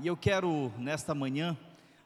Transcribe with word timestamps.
E 0.00 0.06
eu 0.06 0.16
quero, 0.16 0.72
nesta 0.78 1.14
manhã, 1.14 1.56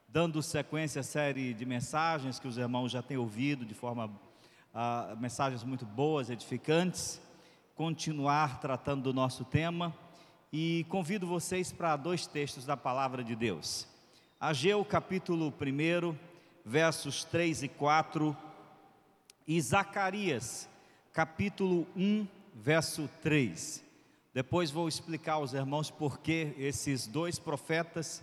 dando 0.09 0.43
sequência 0.43 1.01
à 1.01 1.05
série 1.05 1.55
de 1.55 1.65
mensagens 1.65 2.41
que 2.41 2.49
os 2.49 2.59
irmãos 2.59 2.91
já 2.91 3.01
têm 3.01 3.17
ouvido 3.17 3.65
de 3.65 3.75
forma, 3.75 4.07
uh, 4.07 5.17
mensagens 5.21 5.63
muito 5.63 5.87
boas, 5.87 6.29
edificantes, 6.29 7.21
continuar 7.77 8.61
tratando 8.61 9.05
do 9.05 9.15
nosso 9.15 9.45
tema 9.45 9.95
e 10.53 10.85
convido 10.89 11.29
vocês 11.29 11.71
para 11.71 11.97
dois 11.97 12.27
textos 12.27 12.67
da 12.67 12.77
palavra 12.77 13.23
de 13.23 13.37
Deus. 13.37 13.87
Ageu 14.41 14.85
capítulo 14.85 15.55
1, 15.61 16.17
versos 16.65 17.23
3 17.23 17.63
e 17.63 17.69
4, 17.69 18.37
e 19.47 19.61
Zacarias 19.61 20.69
capítulo 21.13 21.87
1, 21.95 22.27
verso 22.53 23.09
3. 23.23 23.86
Depois 24.37 24.71
vou 24.71 24.87
explicar 24.87 25.33
aos 25.33 25.55
irmãos 25.55 25.91
por 25.91 26.19
que 26.19 26.55
esses 26.59 27.07
dois 27.07 27.39
profetas, 27.39 28.23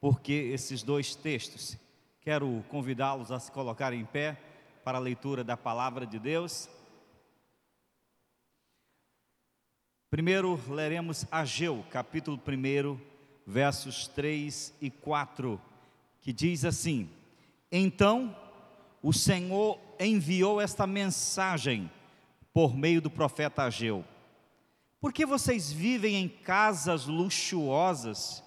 por 0.00 0.20
que 0.20 0.32
esses 0.32 0.82
dois 0.82 1.14
textos. 1.14 1.78
Quero 2.20 2.64
convidá-los 2.68 3.30
a 3.30 3.38
se 3.38 3.52
colocar 3.52 3.92
em 3.92 4.04
pé 4.04 4.36
para 4.82 4.98
a 4.98 5.00
leitura 5.00 5.44
da 5.44 5.56
palavra 5.56 6.04
de 6.04 6.18
Deus. 6.18 6.68
Primeiro 10.10 10.60
leremos 10.68 11.26
Ageu, 11.30 11.84
capítulo 11.92 12.36
1, 12.44 12.98
versos 13.46 14.08
3 14.08 14.74
e 14.80 14.90
4, 14.90 15.60
que 16.22 16.32
diz 16.32 16.64
assim: 16.64 17.08
Então 17.70 18.36
o 19.00 19.12
Senhor 19.12 19.78
enviou 20.00 20.60
esta 20.60 20.88
mensagem 20.88 21.88
por 22.52 22.74
meio 22.74 23.00
do 23.00 23.08
profeta 23.08 23.62
Ageu 23.62 24.04
por 25.02 25.12
que 25.12 25.26
vocês 25.26 25.72
vivem 25.72 26.14
em 26.14 26.28
casas 26.28 27.06
luxuosas, 27.06 28.40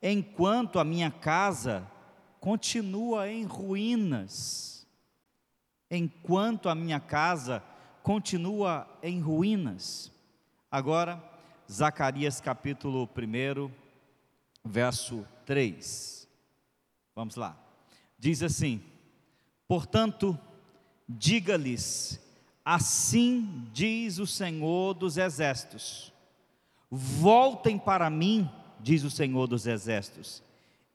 enquanto 0.00 0.78
a 0.78 0.84
minha 0.84 1.10
casa 1.10 1.90
continua 2.38 3.28
em 3.28 3.42
ruínas? 3.42 4.86
Enquanto 5.90 6.68
a 6.68 6.74
minha 6.76 7.00
casa 7.00 7.64
continua 8.00 8.88
em 9.02 9.20
ruínas. 9.20 10.12
Agora, 10.70 11.20
Zacarias 11.68 12.40
capítulo 12.40 13.02
1, 13.02 13.68
verso 14.64 15.26
3. 15.44 16.28
Vamos 17.12 17.34
lá. 17.34 17.58
Diz 18.16 18.40
assim: 18.44 18.80
Portanto, 19.66 20.38
diga-lhes 21.08 22.20
Assim 22.70 23.66
diz 23.72 24.18
o 24.18 24.26
Senhor 24.26 24.92
dos 24.92 25.16
Exércitos: 25.16 26.12
Voltem 26.90 27.78
para 27.78 28.10
mim, 28.10 28.46
diz 28.78 29.04
o 29.04 29.10
Senhor 29.10 29.46
dos 29.46 29.66
Exércitos, 29.66 30.42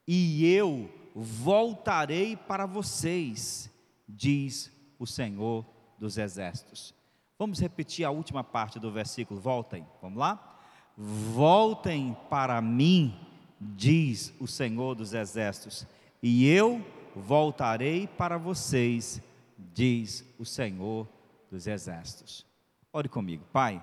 e 0.07 0.45
eu 0.45 0.88
voltarei 1.16 2.38
para 2.38 2.67
vocês, 2.67 3.71
diz 4.07 4.71
o 4.99 5.07
Senhor 5.07 5.66
dos 5.97 6.19
Exércitos. 6.19 6.94
Vamos 7.39 7.59
repetir 7.59 8.05
a 8.05 8.11
última 8.11 8.44
parte 8.44 8.79
do 8.79 8.91
versículo. 8.91 9.39
Voltem, 9.39 9.83
vamos 9.99 10.19
lá? 10.19 10.59
Voltem 10.95 12.16
para 12.29 12.61
mim, 12.61 13.19
diz 13.59 14.31
o 14.39 14.45
Senhor 14.45 14.94
dos 14.94 15.16
Exércitos, 15.16 15.88
e 16.21 16.45
eu 16.45 16.85
voltarei 17.16 18.05
para 18.05 18.38
vocês, 18.38 19.19
diz 19.73 20.23
o 20.38 20.45
Senhor 20.45 21.07
dos 21.54 21.68
exércitos. 21.68 22.44
Ore 22.92 23.08
comigo, 23.08 23.46
Pai. 23.54 23.80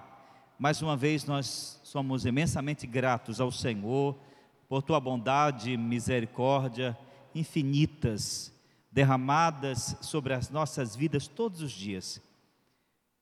Mais 0.58 0.82
uma 0.82 0.96
vez 0.96 1.24
nós 1.24 1.80
somos 1.84 2.26
imensamente 2.26 2.84
gratos 2.84 3.40
ao 3.40 3.52
Senhor 3.52 4.18
por 4.68 4.82
tua 4.82 4.98
bondade 4.98 5.70
e 5.70 5.76
misericórdia 5.76 6.98
infinitas 7.32 8.52
derramadas 8.90 9.96
sobre 10.00 10.34
as 10.34 10.50
nossas 10.50 10.96
vidas 10.96 11.28
todos 11.28 11.62
os 11.62 11.70
dias. 11.70 12.20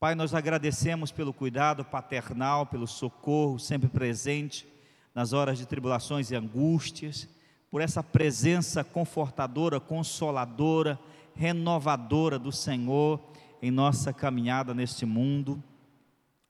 Pai, 0.00 0.14
nós 0.14 0.32
agradecemos 0.32 1.12
pelo 1.12 1.34
cuidado 1.34 1.84
paternal, 1.84 2.64
pelo 2.64 2.86
socorro 2.86 3.58
sempre 3.58 3.88
presente 3.90 4.66
nas 5.14 5.34
horas 5.34 5.58
de 5.58 5.66
tribulações 5.66 6.30
e 6.30 6.36
angústias, 6.36 7.28
por 7.70 7.82
essa 7.82 8.02
presença 8.02 8.82
confortadora, 8.82 9.78
consoladora, 9.78 10.98
renovadora 11.34 12.38
do 12.38 12.50
Senhor 12.50 13.20
em 13.62 13.70
nossa 13.70 14.12
caminhada 14.12 14.72
neste 14.72 15.04
mundo. 15.04 15.62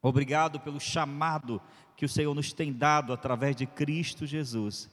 Obrigado 0.02 0.60
pelo 0.60 0.80
chamado 0.80 1.60
que 1.96 2.04
o 2.04 2.08
Senhor 2.08 2.34
nos 2.34 2.52
tem 2.52 2.72
dado 2.72 3.12
através 3.12 3.56
de 3.56 3.66
Cristo 3.66 4.26
Jesus. 4.26 4.90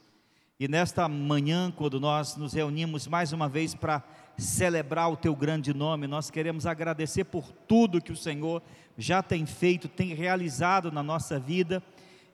E 0.58 0.66
nesta 0.66 1.06
manhã, 1.08 1.70
quando 1.70 2.00
nós 2.00 2.36
nos 2.36 2.54
reunimos 2.54 3.06
mais 3.06 3.32
uma 3.32 3.48
vez 3.48 3.74
para 3.74 4.02
celebrar 4.38 5.10
o 5.10 5.16
teu 5.16 5.36
grande 5.36 5.74
nome, 5.74 6.06
nós 6.06 6.30
queremos 6.30 6.66
agradecer 6.66 7.24
por 7.24 7.52
tudo 7.52 8.00
que 8.00 8.12
o 8.12 8.16
Senhor 8.16 8.62
já 8.96 9.22
tem 9.22 9.44
feito, 9.44 9.88
tem 9.88 10.14
realizado 10.14 10.90
na 10.90 11.02
nossa 11.02 11.38
vida 11.38 11.82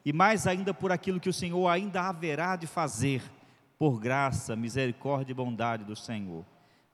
e 0.05 0.13
mais 0.13 0.47
ainda 0.47 0.73
por 0.73 0.91
aquilo 0.93 1.21
que 1.21 1.29
o 1.29 1.33
Senhor 1.33 1.69
ainda 1.69 2.03
haverá 2.03 2.57
de 2.57 2.67
fazer, 2.67 3.23
por 3.79 3.99
graça, 4.01 4.55
misericórdia 4.55 5.33
e 5.33 5.35
bondade 5.35 5.85
do 5.85 5.97
Senhor. 5.97 6.45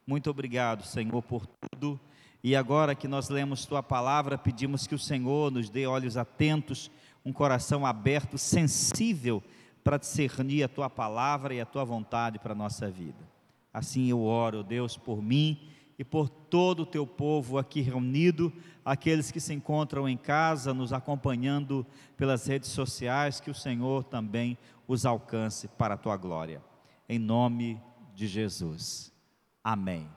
Muito 0.05 0.29
obrigado, 0.29 0.83
Senhor, 0.83 1.21
por 1.21 1.45
tudo 1.45 1.99
e 2.43 2.55
agora 2.55 2.95
que 2.95 3.07
nós 3.07 3.29
lemos 3.29 3.65
tua 3.65 3.83
palavra, 3.83 4.37
pedimos 4.37 4.87
que 4.87 4.95
o 4.95 4.99
Senhor 4.99 5.51
nos 5.51 5.69
dê 5.69 5.85
olhos 5.85 6.15
atentos, 6.15 6.89
um 7.25 7.33
coração 7.33 7.85
aberto, 7.85 8.37
sensível 8.37 9.43
para 9.83 9.97
discernir 9.97 10.63
a 10.63 10.69
tua 10.69 10.89
palavra 10.89 11.53
e 11.53 11.59
a 11.59 11.65
tua 11.65 11.83
vontade 11.83 12.39
para 12.39 12.53
a 12.53 12.55
nossa 12.55 12.89
vida. 12.89 13.27
Assim 13.73 14.09
eu 14.09 14.21
oro, 14.21 14.63
Deus, 14.63 14.97
por 14.97 15.21
mim 15.21 15.69
e 15.97 16.03
por 16.03 16.29
todo 16.29 16.83
o 16.83 16.85
teu 16.85 17.05
povo 17.05 17.57
aqui 17.57 17.81
reunido, 17.81 18.53
aqueles 18.85 19.31
que 19.31 19.39
se 19.39 19.53
encontram 19.53 20.07
em 20.07 20.15
casa, 20.15 20.73
nos 20.73 20.93
acompanhando 20.93 21.85
pelas 22.15 22.47
redes 22.47 22.69
sociais, 22.69 23.41
que 23.41 23.51
o 23.51 23.55
Senhor 23.55 24.05
também 24.05 24.57
os 24.87 25.05
alcance 25.05 25.67
para 25.67 25.95
a 25.95 25.97
tua 25.97 26.15
glória. 26.15 26.63
Em 27.07 27.19
nome 27.19 27.81
de 28.15 28.27
Jesus. 28.27 29.13
Amém. 29.61 30.07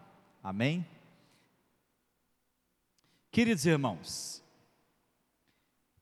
Amém. 0.43 0.87
Queridos 3.33 3.65
irmãos, 3.65 4.41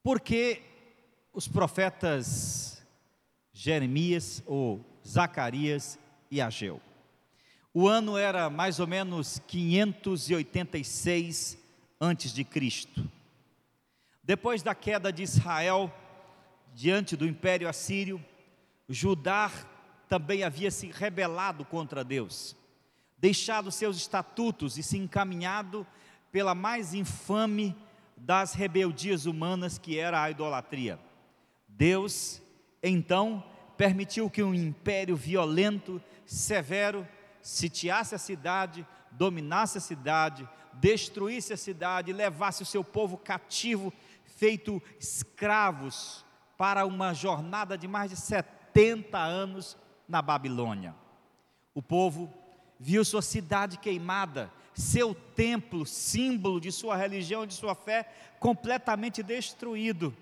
por 0.02 0.20
que 0.20 0.60
os 1.32 1.46
profetas 1.46 2.82
Jeremias 3.52 4.42
ou 4.46 4.84
Zacarias 5.06 5.96
e 6.28 6.40
Ageu? 6.40 6.80
O 7.72 7.86
ano 7.86 8.18
era 8.18 8.50
mais 8.50 8.80
ou 8.80 8.88
menos 8.88 9.40
586 9.46 11.56
antes 12.00 12.32
de 12.32 12.42
Cristo. 12.42 13.08
Depois 14.24 14.60
da 14.60 14.74
queda 14.74 15.12
de 15.12 15.22
Israel 15.22 15.94
diante 16.74 17.14
do 17.14 17.28
Império 17.28 17.68
Assírio, 17.68 18.20
Judá 18.88 19.52
também 20.08 20.42
havia 20.42 20.72
se 20.72 20.88
rebelado 20.88 21.64
contra 21.64 22.02
Deus, 22.02 22.56
deixado 23.16 23.70
seus 23.70 23.98
estatutos 23.98 24.76
e 24.76 24.82
se 24.82 24.98
encaminhado 24.98 25.86
pela 26.30 26.54
mais 26.54 26.94
infame 26.94 27.76
das 28.16 28.52
rebeldias 28.52 29.26
humanas, 29.26 29.78
que 29.78 29.98
era 29.98 30.22
a 30.22 30.30
idolatria. 30.30 30.98
Deus, 31.68 32.42
então, 32.82 33.42
permitiu 33.76 34.28
que 34.28 34.42
um 34.42 34.54
império 34.54 35.16
violento, 35.16 36.00
severo, 36.26 37.06
sitiasse 37.40 38.14
a 38.14 38.18
cidade, 38.18 38.86
dominasse 39.10 39.78
a 39.78 39.80
cidade, 39.80 40.48
destruísse 40.74 41.52
a 41.52 41.56
cidade, 41.56 42.12
levasse 42.12 42.62
o 42.62 42.66
seu 42.66 42.84
povo 42.84 43.16
cativo, 43.16 43.92
feito 44.24 44.82
escravos, 44.98 46.24
para 46.56 46.84
uma 46.84 47.14
jornada 47.14 47.78
de 47.78 47.88
mais 47.88 48.10
de 48.10 48.18
70 48.18 49.18
anos 49.18 49.78
na 50.06 50.20
Babilônia. 50.20 50.94
O 51.74 51.80
povo 51.80 52.30
viu 52.78 53.02
sua 53.02 53.22
cidade 53.22 53.78
queimada, 53.78 54.52
seu 54.74 55.14
templo, 55.14 55.84
símbolo 55.84 56.60
de 56.60 56.70
sua 56.70 56.96
religião, 56.96 57.46
de 57.46 57.54
sua 57.54 57.74
fé, 57.74 58.08
completamente 58.38 59.22
destruído, 59.22 60.14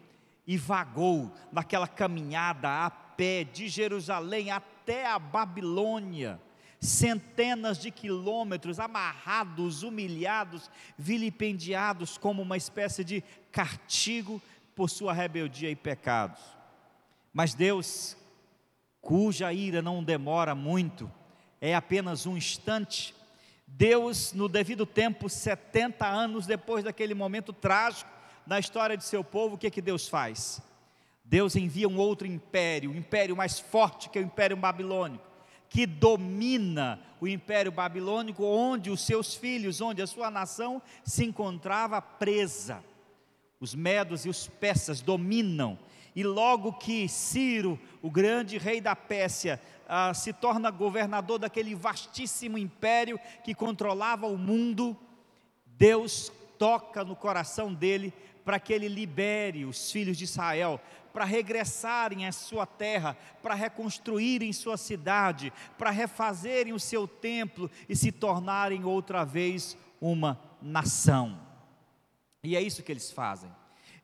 e 0.47 0.57
vagou 0.57 1.31
naquela 1.53 1.87
caminhada 1.87 2.87
a 2.87 2.91
pé 2.91 3.45
de 3.45 3.69
Jerusalém 3.69 4.51
até 4.51 5.07
a 5.07 5.19
Babilônia, 5.19 6.41
centenas 6.81 7.79
de 7.79 7.91
quilômetros, 7.91 8.81
amarrados, 8.81 9.83
humilhados, 9.83 10.71
vilipendiados 10.97 12.17
como 12.17 12.41
uma 12.41 12.57
espécie 12.57 13.05
de 13.05 13.23
castigo 13.53 14.41
por 14.75 14.89
sua 14.89 15.13
rebeldia 15.13 15.71
e 15.71 15.77
pecados. 15.77 16.41
Mas 17.33 17.53
Deus, 17.53 18.17
cuja 19.01 19.53
ira 19.53 19.83
não 19.83 20.03
demora 20.03 20.55
muito, 20.55 21.11
é 21.61 21.75
apenas 21.75 22.27
um 22.27 22.37
instante, 22.37 23.15
Deus, 23.71 24.33
no 24.33 24.49
devido 24.49 24.87
tempo, 24.87 25.29
70 25.29 26.07
anos 26.07 26.47
depois 26.47 26.83
daquele 26.83 27.15
momento 27.15 27.53
trágico 27.53 28.11
na 28.47 28.59
história 28.59 28.97
de 28.97 29.05
seu 29.05 29.23
povo, 29.23 29.55
o 29.55 29.59
que, 29.59 29.71
que 29.71 29.83
Deus 29.83 30.09
faz? 30.09 30.61
Deus 31.23 31.55
envia 31.55 31.87
um 31.87 31.99
outro 31.99 32.27
império, 32.27 32.91
um 32.91 32.97
império 32.97 33.37
mais 33.37 33.61
forte 33.61 34.09
que 34.09 34.19
o 34.19 34.23
império 34.23 34.57
babilônico, 34.57 35.25
que 35.69 35.85
domina 35.85 36.99
o 37.21 37.29
império 37.29 37.71
babilônico, 37.71 38.43
onde 38.43 38.91
os 38.91 39.03
seus 39.03 39.35
filhos, 39.35 39.83
onde 39.83 40.01
a 40.01 40.07
sua 40.07 40.31
nação 40.31 40.81
se 41.05 41.25
encontrava 41.25 42.01
presa. 42.01 42.83
Os 43.61 43.75
medos 43.75 44.25
e 44.25 44.31
os 44.31 44.49
persas 44.49 45.03
dominam, 45.03 45.79
e 46.17 46.25
logo 46.25 46.73
que 46.73 47.09
Ciro, 47.09 47.79
o 48.01 48.11
grande 48.11 48.57
rei 48.57 48.81
da 48.81 48.97
Pérsia, 48.97 49.61
ah, 49.89 50.13
se 50.13 50.33
torna 50.33 50.71
governador 50.71 51.39
daquele 51.39 51.75
vastíssimo 51.75 52.59
império 52.59 53.19
que 53.43 53.55
controlava 53.55 54.27
o 54.27 54.37
mundo, 54.37 54.97
Deus 55.65 56.31
toca 56.59 57.03
no 57.05 57.17
coração 57.17 57.73
dele 57.73 58.13
para 58.45 58.61
que 58.61 58.73
ele 58.73 58.89
libere 58.89 59.65
os 59.65 59.91
filhos 59.91 60.17
de 60.17 60.25
Israel 60.25 60.81
para 61.13 61.25
regressarem 61.25 62.27
à 62.27 62.33
sua 62.33 62.67
terra, 62.67 63.17
para 63.43 63.55
reconstruírem 63.55 64.53
sua 64.53 64.77
cidade, 64.77 65.53
para 65.77 65.91
refazerem 65.91 66.73
o 66.73 66.79
seu 66.79 67.09
templo 67.09 67.71
e 67.89 67.97
se 67.97 68.13
tornarem 68.13 68.85
outra 68.85 69.25
vez 69.25 69.77
uma 70.01 70.41
nação. 70.63 71.41
E 72.45 72.55
é 72.55 72.61
isso 72.61 72.83
que 72.83 72.93
eles 72.93 73.11
fazem. 73.11 73.51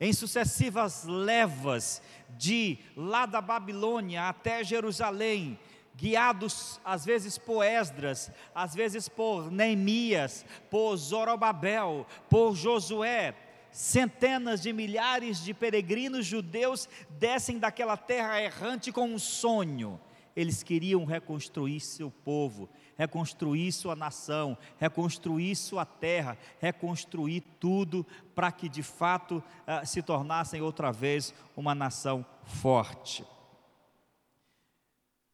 Em 0.00 0.12
sucessivas 0.12 1.04
levas, 1.04 2.02
de 2.36 2.78
lá 2.96 3.26
da 3.26 3.40
Babilônia 3.40 4.28
até 4.28 4.64
Jerusalém, 4.64 5.58
guiados 5.96 6.80
às 6.84 7.04
vezes 7.04 7.38
por 7.38 7.62
Esdras, 7.62 8.30
às 8.54 8.74
vezes 8.74 9.08
por 9.08 9.50
Neemias, 9.50 10.44
por 10.70 10.96
Zorobabel, 10.96 12.06
por 12.28 12.54
Josué, 12.54 13.34
centenas 13.70 14.62
de 14.62 14.72
milhares 14.72 15.42
de 15.42 15.52
peregrinos 15.52 16.26
judeus 16.26 16.88
descem 17.10 17.58
daquela 17.58 17.96
terra 17.96 18.40
errante 18.40 18.92
com 18.92 19.06
um 19.06 19.18
sonho. 19.18 20.00
Eles 20.36 20.64
queriam 20.64 21.04
reconstruir 21.04 21.78
seu 21.80 22.10
povo, 22.10 22.68
reconstruir 22.96 23.70
sua 23.70 23.94
nação, 23.94 24.58
reconstruir 24.78 25.54
sua 25.54 25.84
terra, 25.84 26.36
reconstruir 26.58 27.40
tudo 27.60 28.04
para 28.34 28.50
que 28.50 28.68
de 28.68 28.82
fato 28.82 29.36
uh, 29.36 29.86
se 29.86 30.02
tornassem 30.02 30.60
outra 30.60 30.90
vez 30.90 31.32
uma 31.56 31.74
nação 31.74 32.26
forte. 32.44 33.24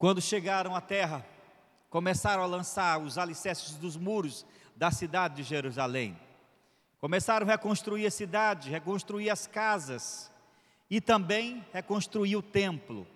Quando 0.00 0.22
chegaram 0.22 0.74
à 0.74 0.80
terra, 0.80 1.22
começaram 1.90 2.42
a 2.42 2.46
lançar 2.46 2.98
os 2.98 3.18
alicerces 3.18 3.76
dos 3.76 3.98
muros 3.98 4.46
da 4.74 4.90
cidade 4.90 5.36
de 5.36 5.42
Jerusalém. 5.42 6.18
Começaram 6.98 7.46
a 7.46 7.50
reconstruir 7.50 8.06
a 8.06 8.10
cidade, 8.10 8.70
reconstruir 8.70 9.28
as 9.28 9.46
casas 9.46 10.32
e 10.88 11.02
também 11.02 11.62
reconstruir 11.70 12.34
o 12.34 12.40
templo. 12.40 13.06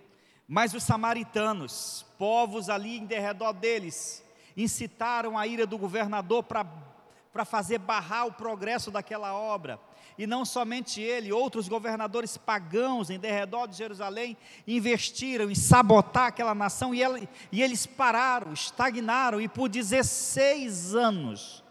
Mas 0.47 0.75
os 0.75 0.83
samaritanos, 0.83 2.05
povos 2.19 2.69
ali 2.69 2.99
em 2.99 3.05
derredor 3.07 3.51
deles, 3.51 4.23
incitaram 4.55 5.39
a 5.39 5.47
ira 5.47 5.65
do 5.65 5.79
governador 5.79 6.43
para 6.43 7.45
fazer 7.45 7.79
barrar 7.79 8.27
o 8.27 8.33
progresso 8.33 8.91
daquela 8.91 9.33
obra. 9.33 9.79
E 10.17 10.25
não 10.25 10.45
somente 10.45 11.01
ele, 11.01 11.31
outros 11.31 11.67
governadores 11.67 12.37
pagãos 12.37 13.09
em 13.09 13.19
derredor 13.19 13.67
de 13.67 13.75
Jerusalém 13.75 14.37
investiram 14.65 15.51
em 15.51 15.55
sabotar 15.55 16.27
aquela 16.27 16.55
nação 16.55 16.95
e, 16.95 17.03
ela, 17.03 17.19
e 17.51 17.61
eles 17.61 17.85
pararam, 17.85 18.53
estagnaram, 18.53 19.41
e 19.41 19.47
por 19.47 19.67
16 19.67 20.95
anos 20.95 21.65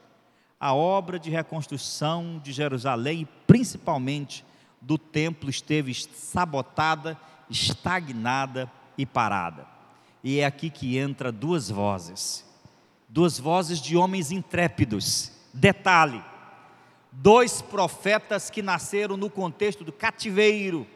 a 0.65 0.73
obra 0.73 1.19
de 1.19 1.31
reconstrução 1.31 2.41
de 2.43 2.53
Jerusalém, 2.53 3.29
principalmente 3.47 4.45
do 4.81 4.97
templo, 4.97 5.51
esteve 5.51 5.95
sabotada, 5.95 7.19
estagnada 7.51 8.71
e 8.97 9.05
parada. 9.05 9.67
E 10.23 10.39
é 10.39 10.47
aqui 10.47 10.71
que 10.71 10.97
entra 10.97 11.31
duas 11.31 11.71
vozes, 11.71 12.47
duas 13.09 13.39
vozes 13.39 13.79
de 13.79 13.95
homens 13.97 14.31
intrépidos. 14.31 15.33
Detalhe: 15.53 16.23
dois 17.15 17.63
profetas 17.63 18.51
que 18.51 18.63
nasceram 18.63 19.17
no 19.17 19.31
contexto 19.31 19.85
do 19.85 19.93
cativeiro, 19.93 20.87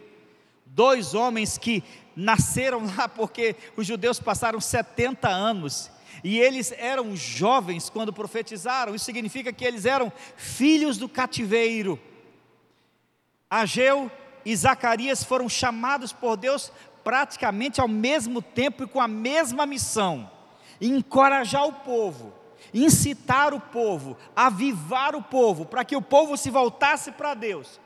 dois 0.66 1.14
homens 1.14 1.56
que 1.56 1.82
nasceram 2.14 2.84
lá 2.96 3.08
porque 3.08 3.56
os 3.76 3.86
judeus 3.86 4.18
passaram 4.18 4.60
70 4.60 5.28
anos. 5.28 5.90
E 6.24 6.38
eles 6.40 6.72
eram 6.76 7.14
jovens 7.14 7.88
quando 7.88 8.12
profetizaram, 8.12 8.94
isso 8.94 9.04
significa 9.04 9.52
que 9.52 9.64
eles 9.64 9.84
eram 9.84 10.12
filhos 10.36 10.98
do 10.98 11.08
cativeiro. 11.08 11.98
Ageu 13.48 14.10
e 14.44 14.54
Zacarias 14.54 15.22
foram 15.22 15.48
chamados 15.48 16.12
por 16.12 16.36
Deus 16.36 16.72
praticamente 17.04 17.80
ao 17.80 17.88
mesmo 17.88 18.42
tempo 18.42 18.82
e 18.82 18.86
com 18.86 19.00
a 19.00 19.08
mesma 19.08 19.64
missão: 19.64 20.28
encorajar 20.80 21.66
o 21.66 21.72
povo, 21.72 22.34
incitar 22.72 23.54
o 23.54 23.60
povo, 23.60 24.16
avivar 24.34 25.14
o 25.14 25.22
povo, 25.22 25.64
para 25.64 25.84
que 25.84 25.96
o 25.96 26.02
povo 26.02 26.36
se 26.36 26.50
voltasse 26.50 27.12
para 27.12 27.34
Deus 27.34 27.80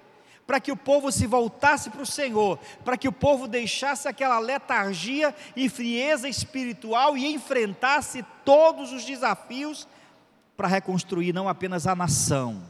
para 0.47 0.61
que 0.61 0.73
o 0.73 0.77
povo 0.77 1.11
se 1.11 1.27
voltasse 1.27 1.89
para 1.89 2.03
o 2.03 2.07
Senhor, 2.07 2.59
para 2.85 2.97
que 2.97 3.09
o 3.09 3.13
povo 3.13 3.47
deixasse 3.47 4.09
aquela 4.09 4.39
letargia 4.39 5.35
e 5.55 5.69
frieza 5.69 6.29
espiritual 6.29 7.17
e 7.17 7.33
enfrentasse 7.33 8.25
todos 8.45 8.93
os 8.93 9.05
desafios 9.05 9.87
para 10.57 10.69
reconstruir 10.69 11.33
não 11.33 11.49
apenas 11.49 11.87
a 11.87 11.95
nação, 11.95 12.63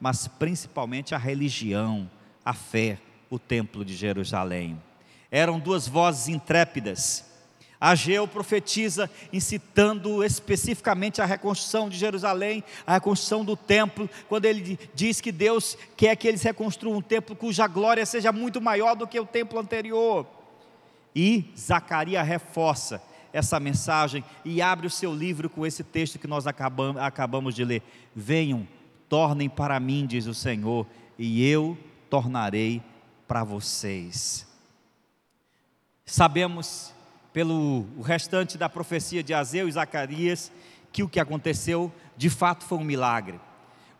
mas 0.00 0.26
principalmente 0.26 1.14
a 1.14 1.18
religião, 1.18 2.08
a 2.44 2.54
fé, 2.54 2.98
o 3.28 3.38
templo 3.38 3.84
de 3.84 3.94
Jerusalém. 3.94 4.80
Eram 5.30 5.58
duas 5.58 5.86
vozes 5.86 6.28
intrépidas 6.28 7.28
Ageu 7.80 8.26
profetiza 8.26 9.08
incitando 9.32 10.24
especificamente 10.24 11.22
a 11.22 11.24
reconstrução 11.24 11.88
de 11.88 11.96
Jerusalém, 11.96 12.64
a 12.84 12.94
reconstrução 12.94 13.44
do 13.44 13.56
templo, 13.56 14.10
quando 14.28 14.46
ele 14.46 14.78
diz 14.94 15.20
que 15.20 15.30
Deus 15.30 15.78
quer 15.96 16.16
que 16.16 16.26
eles 16.26 16.42
reconstruam 16.42 16.98
um 16.98 17.02
templo 17.02 17.36
cuja 17.36 17.68
glória 17.68 18.04
seja 18.04 18.32
muito 18.32 18.60
maior 18.60 18.96
do 18.96 19.06
que 19.06 19.20
o 19.20 19.26
templo 19.26 19.60
anterior. 19.60 20.26
E 21.14 21.52
Zacarias 21.56 22.26
reforça 22.26 23.00
essa 23.32 23.60
mensagem 23.60 24.24
e 24.44 24.60
abre 24.60 24.86
o 24.86 24.90
seu 24.90 25.14
livro 25.14 25.48
com 25.48 25.64
esse 25.64 25.84
texto 25.84 26.18
que 26.18 26.26
nós 26.26 26.46
acabamos, 26.46 27.00
acabamos 27.00 27.54
de 27.54 27.64
ler. 27.64 27.82
Venham, 28.14 28.66
tornem 29.08 29.48
para 29.48 29.78
mim, 29.78 30.04
diz 30.04 30.26
o 30.26 30.34
Senhor, 30.34 30.84
e 31.16 31.46
eu 31.46 31.78
tornarei 32.10 32.82
para 33.28 33.44
vocês. 33.44 34.46
Sabemos 36.04 36.94
pelo 37.38 37.86
restante 38.02 38.58
da 38.58 38.68
profecia 38.68 39.22
de 39.22 39.32
Azeu 39.32 39.68
e 39.68 39.70
Zacarias, 39.70 40.50
que 40.90 41.04
o 41.04 41.08
que 41.08 41.20
aconteceu 41.20 41.92
de 42.16 42.28
fato 42.28 42.64
foi 42.64 42.78
um 42.78 42.82
milagre. 42.82 43.38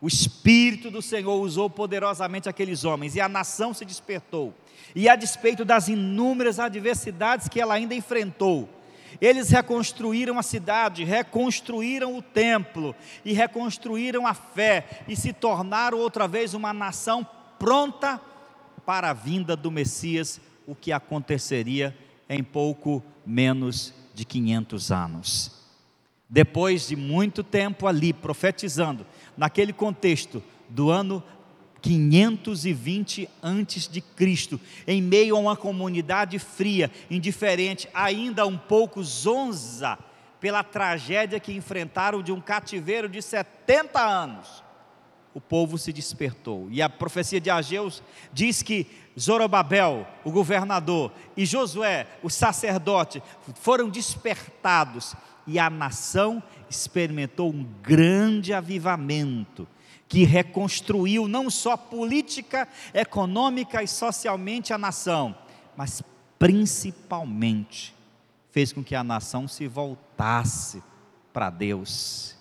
O 0.01 0.09
Espírito 0.09 0.91
do 0.91 1.01
Senhor 1.01 1.41
usou 1.41 1.71
poderosamente 1.71 2.49
aqueles 2.49 2.83
homens 2.83 3.15
e 3.15 3.21
a 3.21 3.29
nação 3.29 3.73
se 3.73 3.85
despertou. 3.85 4.53
E 4.93 5.09
a 5.09 5.15
despeito 5.15 5.65
das 5.65 5.87
inúmeras 5.87 6.59
adversidades 6.59 7.49
que 7.49 7.61
ela 7.61 7.75
ainda 7.75 7.95
enfrentou, 7.95 8.69
eles 9.21 9.51
reconstruíram 9.51 10.37
a 10.37 10.43
cidade, 10.43 11.05
reconstruíram 11.05 12.17
o 12.17 12.23
templo 12.23 12.93
e 13.25 13.33
reconstruíram 13.33 14.27
a 14.27 14.35
fé 14.35 15.05
e 15.07 15.15
se 15.15 15.33
tornaram 15.33 15.99
outra 15.99 16.27
vez 16.27 16.55
uma 16.55 16.73
nação 16.73 17.25
pronta 17.57 18.21
para 18.85 19.11
a 19.11 19.15
vinda 19.15 19.55
do 19.55 19.71
Messias, 19.71 20.41
o 20.67 20.75
que 20.75 20.91
aconteceria 20.91 21.97
em 22.29 22.43
pouco 22.43 23.03
menos 23.29 23.93
de 24.15 24.25
500 24.25 24.91
anos. 24.91 25.53
Depois 26.29 26.89
de 26.89 26.97
muito 26.97 27.43
tempo 27.43 27.87
ali 27.87 28.13
profetizando, 28.13 29.07
naquele 29.37 29.73
contexto 29.73 30.43
do 30.69 30.91
ano 30.91 31.23
520 31.81 33.29
antes 33.43 33.87
de 33.87 34.01
Cristo, 34.01 34.61
em 34.87 35.01
meio 35.01 35.37
a 35.37 35.39
uma 35.39 35.57
comunidade 35.57 36.39
fria, 36.39 36.91
indiferente, 37.11 37.89
ainda 37.95 38.47
um 38.47 38.59
pouco 38.59 39.03
zonza 39.03 39.99
pela 40.41 40.65
tragédia 40.65 41.39
que 41.39 41.53
enfrentaram 41.53 42.23
de 42.23 42.33
um 42.33 42.41
cativeiro 42.41 43.09
de 43.09 43.23
70 43.23 44.01
anos 44.01 44.68
o 45.39 45.41
povo 45.41 45.79
se 45.79 45.93
despertou. 45.93 46.67
E 46.69 46.83
a 46.83 46.89
profecia 46.89 47.41
de 47.41 47.49
Ageus 47.49 48.03
diz 48.33 48.61
que 48.61 48.89
Zorobabel, 49.19 50.05
o 50.25 50.33
governador, 50.33 51.13
e 51.37 51.47
Josué, 51.47 52.09
o 52.25 52.29
sacerdote, 52.29 53.23
foram 53.55 53.89
despertados 53.89 55.15
e 55.47 55.57
a 55.57 55.71
nação 55.71 56.43
experimentou 56.69 57.51
um 57.51 57.65
grande 57.81 58.53
avivamento 58.53 59.67
que 60.09 60.25
reconstruiu 60.25 61.29
não 61.29 61.49
só 61.49 61.77
política, 61.77 62.67
econômica 62.93 63.81
e 63.81 63.87
socialmente 63.87 64.73
a 64.73 64.79
nação, 64.79 65.37
mas 65.77 66.03
principalmente 66.37 67.95
fez 68.51 68.73
com 68.73 68.83
que 68.83 68.97
a 68.97 69.05
nação 69.05 69.47
se 69.47 69.69
voltasse 69.69 70.83
para 71.33 71.49
Deus 71.49 72.38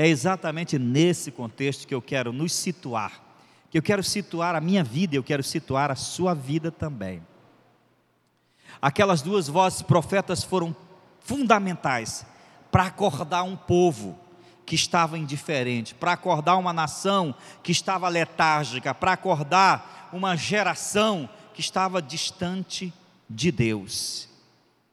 é 0.00 0.08
exatamente 0.08 0.78
nesse 0.78 1.30
contexto 1.30 1.86
que 1.86 1.94
eu 1.94 2.00
quero 2.00 2.32
nos 2.32 2.54
situar, 2.54 3.20
que 3.70 3.76
eu 3.76 3.82
quero 3.82 4.02
situar 4.02 4.54
a 4.54 4.60
minha 4.60 4.82
vida, 4.82 5.14
eu 5.14 5.22
quero 5.22 5.42
situar 5.42 5.90
a 5.90 5.94
sua 5.94 6.32
vida 6.32 6.70
também. 6.70 7.22
Aquelas 8.80 9.20
duas 9.20 9.46
vozes 9.46 9.82
profetas 9.82 10.42
foram 10.42 10.74
fundamentais 11.18 12.24
para 12.72 12.84
acordar 12.84 13.42
um 13.42 13.54
povo 13.54 14.18
que 14.64 14.74
estava 14.74 15.18
indiferente, 15.18 15.94
para 15.94 16.12
acordar 16.12 16.56
uma 16.56 16.72
nação 16.72 17.34
que 17.62 17.70
estava 17.70 18.08
letárgica, 18.08 18.94
para 18.94 19.12
acordar 19.12 20.08
uma 20.14 20.34
geração 20.34 21.28
que 21.52 21.60
estava 21.60 22.00
distante 22.00 22.90
de 23.28 23.52
Deus. 23.52 24.30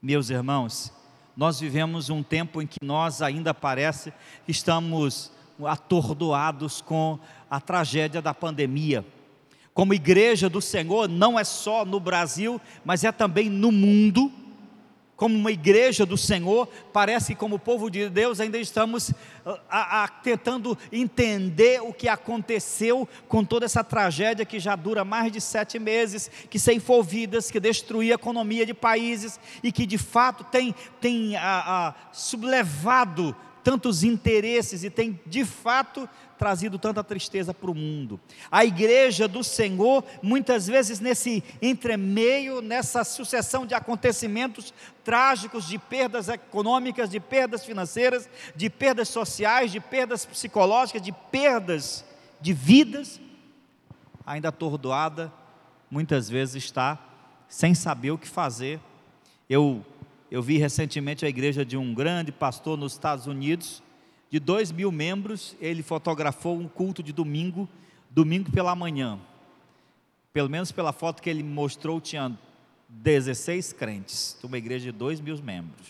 Meus 0.01 0.29
irmãos, 0.29 0.91
nós 1.37 1.59
vivemos 1.59 2.09
um 2.09 2.23
tempo 2.23 2.59
em 2.63 2.65
que 2.65 2.79
nós 2.81 3.21
ainda 3.21 3.53
parece 3.53 4.11
estamos 4.47 5.31
atordoados 5.63 6.81
com 6.81 7.19
a 7.47 7.61
tragédia 7.61 8.19
da 8.19 8.33
pandemia. 8.33 9.05
Como 9.71 9.93
igreja 9.93 10.49
do 10.49 10.59
Senhor, 10.59 11.07
não 11.07 11.37
é 11.37 11.43
só 11.43 11.85
no 11.85 11.99
Brasil, 11.99 12.59
mas 12.83 13.03
é 13.03 13.11
também 13.11 13.51
no 13.51 13.71
mundo 13.71 14.31
como 15.17 15.35
uma 15.35 15.51
igreja 15.51 16.05
do 16.05 16.15
Senhor, 16.15 16.69
parece 16.93 17.33
que 17.33 17.39
como 17.39 17.57
povo 17.57 17.89
de 17.89 18.07
Deus 18.07 18.39
ainda 18.39 18.59
estamos 18.59 19.11
a, 19.43 19.59
ah, 19.67 20.03
a, 20.03 20.07
tentando 20.07 20.77
entender 20.91 21.81
o 21.81 21.91
que 21.91 22.07
aconteceu 22.07 23.09
com 23.27 23.43
toda 23.43 23.65
essa 23.65 23.83
tragédia 23.83 24.45
que 24.45 24.59
já 24.59 24.75
dura 24.75 25.03
mais 25.03 25.31
de 25.31 25.41
sete 25.41 25.79
meses, 25.79 26.29
que 26.49 26.59
ceifou 26.59 27.03
vidas, 27.03 27.49
que 27.49 27.59
destruiu 27.59 28.13
a 28.13 28.15
economia 28.15 28.63
de 28.63 28.75
países 28.75 29.39
e 29.63 29.71
que 29.71 29.87
de 29.87 29.97
fato 29.97 30.43
tem, 30.43 30.75
tem 31.01 31.35
a, 31.35 31.87
a 31.87 31.95
sublevado 32.13 33.35
tantos 33.67 34.01
interesses 34.01 34.85
e 34.85 34.89
tem 34.89 35.19
de 35.25 35.43
fato 35.43 36.07
trazido 36.37 36.79
tanta 36.79 37.03
tristeza 37.03 37.53
para 37.53 37.69
o 37.69 37.75
mundo. 37.75 38.17
A 38.49 38.63
igreja 38.63 39.27
do 39.27 39.43
Senhor, 39.43 40.05
muitas 40.23 40.67
vezes 40.67 41.01
nesse 41.01 41.43
entremeio, 41.61 42.61
nessa 42.61 43.03
sucessão 43.03 43.65
de 43.65 43.73
acontecimentos 43.73 44.73
trágicos, 45.03 45.67
de 45.67 45.77
perdas 45.77 46.29
econômicas, 46.29 47.09
de 47.09 47.19
perdas 47.19 47.65
financeiras, 47.65 48.29
de 48.55 48.69
perdas 48.69 49.09
sociais, 49.09 49.69
de 49.69 49.81
perdas 49.81 50.25
psicológicas, 50.25 51.01
de 51.01 51.11
perdas 51.11 52.05
de 52.39 52.53
vidas, 52.53 53.19
ainda 54.25 54.47
atordoada, 54.47 55.29
muitas 55.91 56.29
vezes 56.29 56.63
está 56.63 56.97
sem 57.49 57.75
saber 57.75 58.11
o 58.11 58.17
que 58.17 58.29
fazer. 58.29 58.79
Eu 59.49 59.83
eu 60.29 60.41
vi 60.41 60.57
recentemente 60.57 61.25
a 61.25 61.29
igreja 61.29 61.65
de 61.65 61.77
um 61.77 61.93
grande 61.93 62.31
pastor 62.31 62.77
nos 62.77 62.93
Estados 62.93 63.27
Unidos, 63.27 63.81
de 64.29 64.39
dois 64.39 64.71
mil 64.71 64.91
membros, 64.91 65.55
ele 65.59 65.81
fotografou 65.81 66.57
um 66.57 66.67
culto 66.67 67.01
de 67.01 67.13
domingo, 67.13 67.67
domingo 68.09 68.51
pela 68.51 68.75
manhã. 68.75 69.19
Pelo 70.33 70.49
menos 70.49 70.71
pela 70.71 70.91
foto 70.91 71.21
que 71.21 71.29
ele 71.29 71.43
mostrou, 71.43 72.01
tinha 72.01 72.37
16 72.89 73.73
crentes, 73.73 74.37
uma 74.43 74.57
igreja 74.57 74.91
de 74.91 74.97
dois 74.97 75.21
mil 75.21 75.41
membros. 75.41 75.87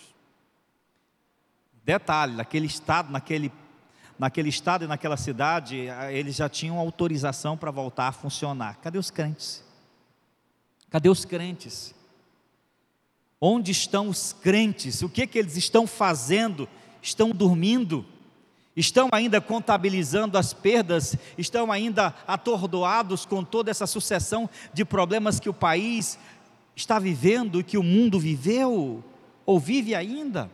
Detalhe, 1.83 2.35
naquele 2.35 2.67
estado, 2.67 3.11
naquele, 3.11 3.51
naquele 4.19 4.49
estado 4.49 4.85
e 4.85 4.87
naquela 4.87 5.17
cidade, 5.17 5.87
eles 6.11 6.35
já 6.35 6.47
tinham 6.47 6.77
autorização 6.77 7.57
para 7.57 7.71
voltar 7.71 8.09
a 8.09 8.11
funcionar. 8.11 8.77
Cadê 8.81 8.97
os 8.99 9.09
crentes? 9.09 9.63
Cadê 10.89 11.09
os 11.09 11.25
crentes? 11.25 11.95
Onde 13.39 13.71
estão 13.71 14.09
os 14.09 14.33
crentes? 14.33 15.01
O 15.01 15.09
que, 15.09 15.27
que 15.27 15.37
eles 15.37 15.55
estão 15.57 15.85
fazendo? 15.85 16.67
Estão 17.01 17.29
dormindo? 17.29 18.05
Estão 18.75 19.09
ainda 19.11 19.39
contabilizando 19.39 20.37
as 20.37 20.53
perdas? 20.53 21.15
Estão 21.37 21.71
ainda 21.71 22.13
atordoados 22.27 23.25
com 23.25 23.43
toda 23.43 23.69
essa 23.69 23.87
sucessão 23.87 24.49
de 24.73 24.83
problemas 24.83 25.39
que 25.39 25.49
o 25.49 25.53
país 25.53 26.17
está 26.75 26.99
vivendo 26.99 27.59
e 27.59 27.63
que 27.63 27.77
o 27.77 27.83
mundo 27.83 28.19
viveu? 28.19 29.03
Ou 29.45 29.59
vive 29.59 29.93
ainda? 29.93 30.49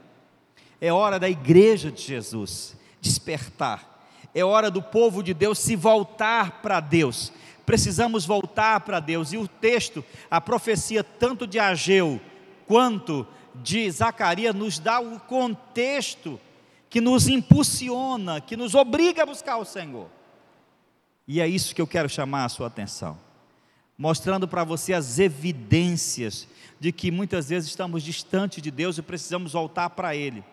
É 0.79 0.91
hora 0.91 1.19
da 1.19 1.29
igreja 1.29 1.91
de 1.91 2.01
Jesus 2.01 2.75
despertar. 2.99 4.07
É 4.33 4.43
hora 4.43 4.71
do 4.71 4.81
povo 4.81 5.21
de 5.21 5.33
Deus 5.33 5.59
se 5.59 5.75
voltar 5.75 6.61
para 6.61 6.79
Deus. 6.79 7.31
Precisamos 7.65 8.25
voltar 8.25 8.79
para 8.81 8.99
Deus. 8.99 9.31
E 9.31 9.37
o 9.37 9.47
texto, 9.47 10.03
a 10.29 10.41
profecia 10.41 11.03
tanto 11.03 11.45
de 11.45 11.59
Ageu, 11.59 12.19
quanto 12.73 13.27
de 13.53 13.87
Zacarias 13.91 14.55
nos 14.55 14.79
dá 14.79 14.99
o 14.99 15.19
contexto 15.19 16.41
que 16.89 16.99
nos 16.99 17.27
impulsiona, 17.27 18.41
que 18.41 18.57
nos 18.57 18.73
obriga 18.73 19.21
a 19.21 19.25
buscar 19.27 19.57
o 19.57 19.63
Senhor. 19.63 20.07
E 21.27 21.39
é 21.39 21.47
isso 21.47 21.75
que 21.75 21.79
eu 21.79 21.85
quero 21.85 22.09
chamar 22.09 22.45
a 22.45 22.49
sua 22.49 22.65
atenção, 22.65 23.15
mostrando 23.95 24.47
para 24.47 24.63
você 24.63 24.91
as 24.91 25.19
evidências 25.19 26.47
de 26.79 26.91
que 26.91 27.11
muitas 27.11 27.49
vezes 27.49 27.69
estamos 27.69 28.01
distantes 28.01 28.59
de 28.59 28.71
Deus 28.71 28.97
e 28.97 29.03
precisamos 29.03 29.53
voltar 29.53 29.91
para 29.91 30.15
Ele. 30.15 30.43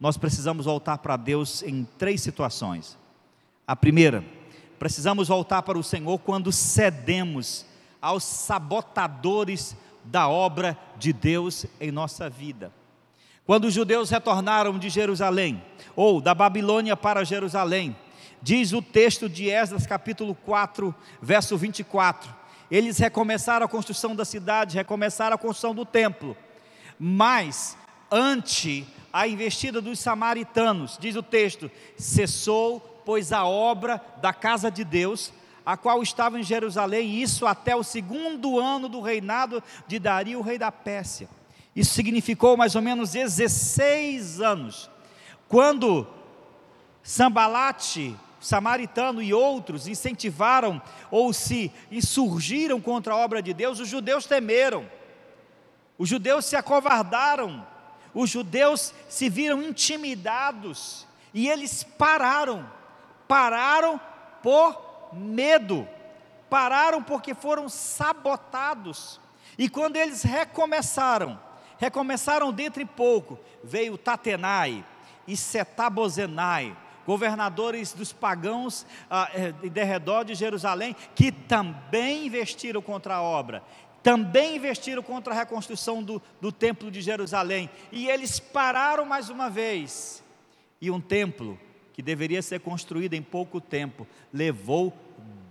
Nós 0.00 0.16
precisamos 0.16 0.64
voltar 0.64 0.96
para 0.96 1.18
Deus 1.18 1.62
em 1.62 1.86
três 1.98 2.22
situações. 2.22 2.96
A 3.66 3.76
primeira, 3.76 4.24
precisamos 4.78 5.28
voltar 5.28 5.60
para 5.60 5.76
o 5.76 5.84
Senhor 5.84 6.18
quando 6.20 6.50
cedemos 6.50 7.66
aos 8.00 8.24
sabotadores 8.24 9.76
da 10.04 10.28
obra 10.28 10.76
de 10.96 11.12
Deus 11.12 11.66
em 11.80 11.90
nossa 11.90 12.28
vida. 12.28 12.72
Quando 13.44 13.64
os 13.64 13.74
judeus 13.74 14.10
retornaram 14.10 14.78
de 14.78 14.88
Jerusalém, 14.88 15.62
ou 15.96 16.20
da 16.20 16.34
Babilônia 16.34 16.96
para 16.96 17.24
Jerusalém, 17.24 17.96
diz 18.40 18.72
o 18.72 18.80
texto 18.80 19.28
de 19.28 19.48
Esdras, 19.50 19.86
capítulo 19.86 20.34
4, 20.34 20.94
verso 21.20 21.56
24: 21.56 22.42
eles 22.72 22.96
recomeçaram 22.96 23.66
a 23.66 23.68
construção 23.68 24.16
da 24.16 24.24
cidade, 24.24 24.78
recomeçaram 24.78 25.34
a 25.34 25.38
construção 25.38 25.74
do 25.74 25.84
templo, 25.84 26.34
mas 26.98 27.76
ante 28.10 28.86
a 29.12 29.28
investida 29.28 29.78
dos 29.78 29.98
samaritanos, 29.98 30.96
diz 30.98 31.14
o 31.14 31.22
texto, 31.22 31.70
cessou, 31.98 32.80
pois 33.04 33.30
a 33.30 33.44
obra 33.44 34.00
da 34.22 34.32
casa 34.32 34.70
de 34.70 34.84
Deus 34.84 35.30
a 35.64 35.76
qual 35.76 36.02
estava 36.02 36.38
em 36.38 36.42
Jerusalém, 36.42 37.20
isso 37.20 37.46
até 37.46 37.74
o 37.74 37.82
segundo 37.82 38.58
ano 38.58 38.88
do 38.88 39.00
reinado 39.00 39.62
de 39.86 39.98
Dario, 39.98 40.40
rei 40.40 40.58
da 40.58 40.72
Pérsia. 40.72 41.28
Isso 41.74 41.94
significou 41.94 42.56
mais 42.56 42.74
ou 42.74 42.82
menos 42.82 43.12
16 43.12 44.40
anos. 44.40 44.90
Quando 45.48 46.06
Sambalate, 47.02 48.16
samaritano 48.40 49.22
e 49.22 49.34
outros 49.34 49.88
incentivaram 49.88 50.80
ou 51.10 51.32
se 51.32 51.72
insurgiram 51.90 52.80
contra 52.80 53.14
a 53.14 53.16
obra 53.16 53.42
de 53.42 53.52
Deus, 53.52 53.80
os 53.80 53.88
judeus 53.88 54.26
temeram, 54.26 54.88
os 55.98 56.08
judeus 56.08 56.44
se 56.44 56.56
acovardaram, 56.56 57.66
os 58.14 58.30
judeus 58.30 58.94
se 59.08 59.28
viram 59.28 59.62
intimidados 59.62 61.06
e 61.34 61.48
eles 61.48 61.82
pararam, 61.82 62.68
pararam 63.26 64.00
por 64.42 64.91
medo, 65.12 65.86
pararam 66.48 67.02
porque 67.02 67.34
foram 67.34 67.68
sabotados. 67.68 69.20
E 69.56 69.68
quando 69.68 69.96
eles 69.96 70.22
recomeçaram, 70.22 71.38
recomeçaram 71.78 72.52
dentro 72.52 72.82
de 72.82 72.90
pouco, 72.90 73.38
veio 73.62 73.98
Tatenai 73.98 74.84
e 75.26 75.36
Setabozenai, 75.36 76.76
governadores 77.06 77.92
dos 77.92 78.12
pagãos 78.12 78.86
ah, 79.10 79.30
eh, 79.34 79.52
de 79.52 79.82
redor 79.82 80.24
de 80.24 80.34
Jerusalém, 80.34 80.94
que 81.14 81.32
também 81.32 82.26
investiram 82.26 82.80
contra 82.80 83.16
a 83.16 83.22
obra, 83.22 83.62
também 84.02 84.56
investiram 84.56 85.02
contra 85.02 85.32
a 85.32 85.36
reconstrução 85.36 86.02
do, 86.02 86.20
do 86.40 86.52
templo 86.52 86.90
de 86.90 87.00
Jerusalém, 87.00 87.70
e 87.90 88.08
eles 88.08 88.38
pararam 88.38 89.04
mais 89.04 89.28
uma 89.28 89.48
vez, 89.48 90.22
e 90.80 90.90
um 90.90 91.00
templo 91.00 91.58
que 91.92 92.02
deveria 92.02 92.42
ser 92.42 92.60
construída 92.60 93.16
em 93.16 93.22
pouco 93.22 93.60
tempo, 93.60 94.06
levou 94.32 94.96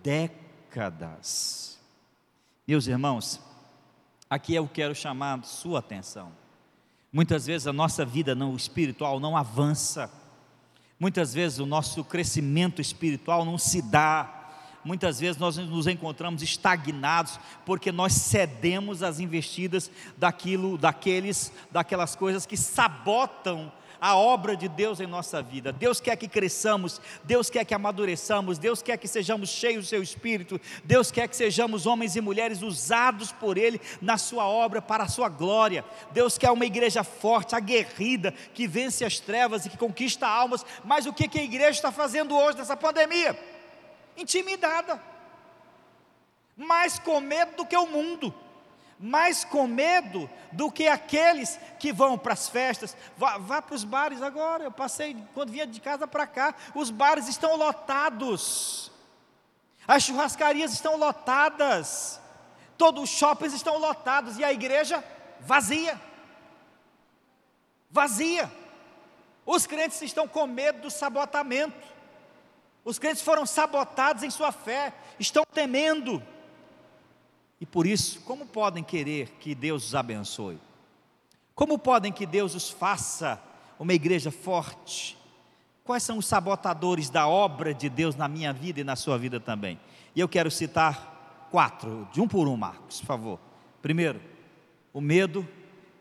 décadas. 0.02 1.80
Meus 2.68 2.88
irmãos, 2.88 3.40
aqui 4.30 4.56
eu 4.56 4.68
quero 4.68 4.96
chamar 4.96 5.44
sua 5.44 5.80
atenção. 5.80 6.32
Muitas 7.12 7.46
vezes 7.46 7.68
a 7.68 7.74
nossa 7.74 8.06
vida 8.06 8.34
não 8.34 8.56
espiritual 8.56 9.20
não 9.20 9.36
avança. 9.36 10.10
Muitas 11.00 11.34
vezes 11.34 11.60
o 11.60 11.66
nosso 11.66 12.04
crescimento 12.04 12.82
espiritual 12.82 13.44
não 13.44 13.58
se 13.58 13.82
dá. 13.82 14.38
Muitas 14.84 15.20
vezes 15.20 15.38
nós 15.38 15.58
nos 15.58 15.86
encontramos 15.86 16.42
estagnados 16.42 17.40
porque 17.66 17.92
nós 17.92 18.14
cedemos 18.14 19.04
às 19.04 19.20
investidas 19.20 19.92
daquilo, 20.18 20.78
daqueles, 20.78 21.52
daquelas 21.70 22.16
coisas 22.16 22.46
que 22.46 22.58
sabotam 22.58 23.72
a 24.02 24.16
obra 24.16 24.58
de 24.58 24.68
Deus 24.68 25.00
em 25.00 25.06
nossa 25.06 25.44
vida. 25.44 25.72
Deus 25.72 26.02
quer 26.02 26.16
que 26.16 26.28
cresçamos, 26.28 27.00
Deus 27.24 27.52
quer 27.52 27.64
que 27.64 27.74
amadureçamos, 27.76 28.58
Deus 28.58 28.82
quer 28.82 28.98
que 28.98 29.08
sejamos 29.08 29.50
cheios 29.50 29.86
do 29.86 29.90
seu 29.90 30.02
espírito, 30.02 30.60
Deus 30.84 31.12
quer 31.12 31.28
que 31.28 31.36
sejamos 31.36 31.86
homens 31.86 32.16
e 32.16 32.22
mulheres 32.22 32.64
usados 32.64 33.32
por 33.32 33.60
Ele 33.60 33.80
na 34.02 34.18
sua 34.18 34.48
obra, 34.48 34.82
para 34.82 35.04
a 35.04 35.08
sua 35.08 35.30
glória. 35.30 35.86
Deus 36.12 36.36
quer 36.36 36.50
uma 36.50 36.66
igreja 36.66 37.04
forte, 37.04 37.56
aguerrida, 37.56 38.34
que 38.56 38.68
vence 38.68 39.06
as 39.06 39.20
trevas 39.20 39.68
e 39.68 39.70
que 39.70 39.78
conquista 39.78 40.28
almas. 40.28 40.66
Mas 40.84 41.06
o 41.06 41.14
que, 41.14 41.28
que 41.28 41.40
a 41.40 41.44
igreja 41.44 41.70
está 41.70 41.92
fazendo 41.92 42.36
hoje 42.36 42.58
nessa 42.58 42.76
pandemia? 42.76 43.40
Intimidada, 44.18 45.00
mais 46.58 46.98
com 46.98 47.20
medo 47.20 47.58
do 47.58 47.66
que 47.68 47.78
o 47.78 47.86
mundo 47.86 48.34
mais 49.02 49.44
com 49.44 49.66
medo 49.66 50.30
do 50.52 50.72
que 50.72 50.88
aqueles 50.88 51.60
que 51.80 51.92
vão 51.92 52.18
para 52.18 52.34
as 52.34 52.48
festas. 52.48 52.96
Vá, 53.18 53.38
vá 53.38 53.62
para 53.62 53.76
os 53.76 53.84
bares 53.84 54.22
agora. 54.22 54.64
Eu 54.64 54.72
passei, 54.72 55.18
quando 55.34 55.52
vinha 55.52 55.66
de 55.66 55.82
casa 55.82 56.08
para 56.08 56.28
cá, 56.28 56.54
os 56.76 56.92
bares 56.92 57.28
estão 57.28 57.56
lotados, 57.56 58.92
as 59.88 60.04
churrascarias 60.04 60.72
estão 60.72 60.96
lotadas, 60.98 62.22
todos 62.78 63.04
os 63.04 63.10
shoppings 63.10 63.54
estão 63.54 63.78
lotados 63.80 64.38
e 64.38 64.44
a 64.44 64.54
igreja 64.54 65.04
vazia. 65.40 66.00
Vazia. 67.90 68.50
Os 69.46 69.66
crentes 69.66 70.02
estão 70.04 70.28
com 70.28 70.46
medo 70.46 70.82
do 70.82 70.92
sabotamento. 70.92 71.76
Os 72.86 72.98
crentes 72.98 73.22
foram 73.22 73.46
sabotados 73.46 74.24
em 74.24 74.30
sua 74.30 74.52
fé, 74.52 74.94
estão 75.20 75.44
temendo. 75.52 76.24
E 77.62 77.66
por 77.66 77.86
isso, 77.86 78.20
como 78.22 78.48
podem 78.48 78.84
querer 78.84 79.38
que 79.40 79.54
Deus 79.54 79.86
os 79.86 79.94
abençoe? 79.94 80.60
Como 81.54 81.78
podem 81.78 82.12
que 82.12 82.26
Deus 82.26 82.56
os 82.56 82.72
faça 82.72 83.40
uma 83.80 83.94
igreja 83.94 84.32
forte? 84.32 85.16
Quais 85.84 86.02
são 86.02 86.18
os 86.18 86.26
sabotadores 86.26 87.08
da 87.12 87.28
obra 87.28 87.72
de 87.72 87.88
Deus 87.88 88.16
na 88.16 88.28
minha 88.28 88.52
vida 88.52 88.82
e 88.82 88.84
na 88.84 88.96
sua 88.96 89.16
vida 89.16 89.40
também? 89.40 89.80
E 90.16 90.20
eu 90.20 90.28
quero 90.28 90.50
citar 90.50 91.48
quatro, 91.52 92.08
de 92.12 92.20
um 92.20 92.28
por 92.28 92.48
um, 92.48 92.58
Marcos, 92.58 93.00
por 93.02 93.06
favor. 93.06 93.40
Primeiro, 93.80 94.20
o 94.92 95.00
medo 95.00 95.48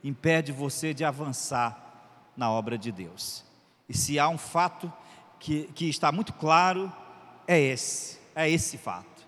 impede 0.02 0.52
você 0.52 0.94
de 0.94 1.04
avançar 1.04 2.32
na 2.34 2.50
obra 2.50 2.78
de 2.78 2.90
Deus. 2.90 3.44
E 3.86 3.94
se 3.94 4.18
há 4.18 4.30
um 4.30 4.38
fato 4.38 4.90
que, 5.38 5.64
que 5.74 5.90
está 5.90 6.10
muito 6.10 6.32
claro, 6.32 6.90
é 7.46 7.60
esse, 7.60 8.18
é 8.34 8.48
esse 8.48 8.78
fato. 8.78 9.19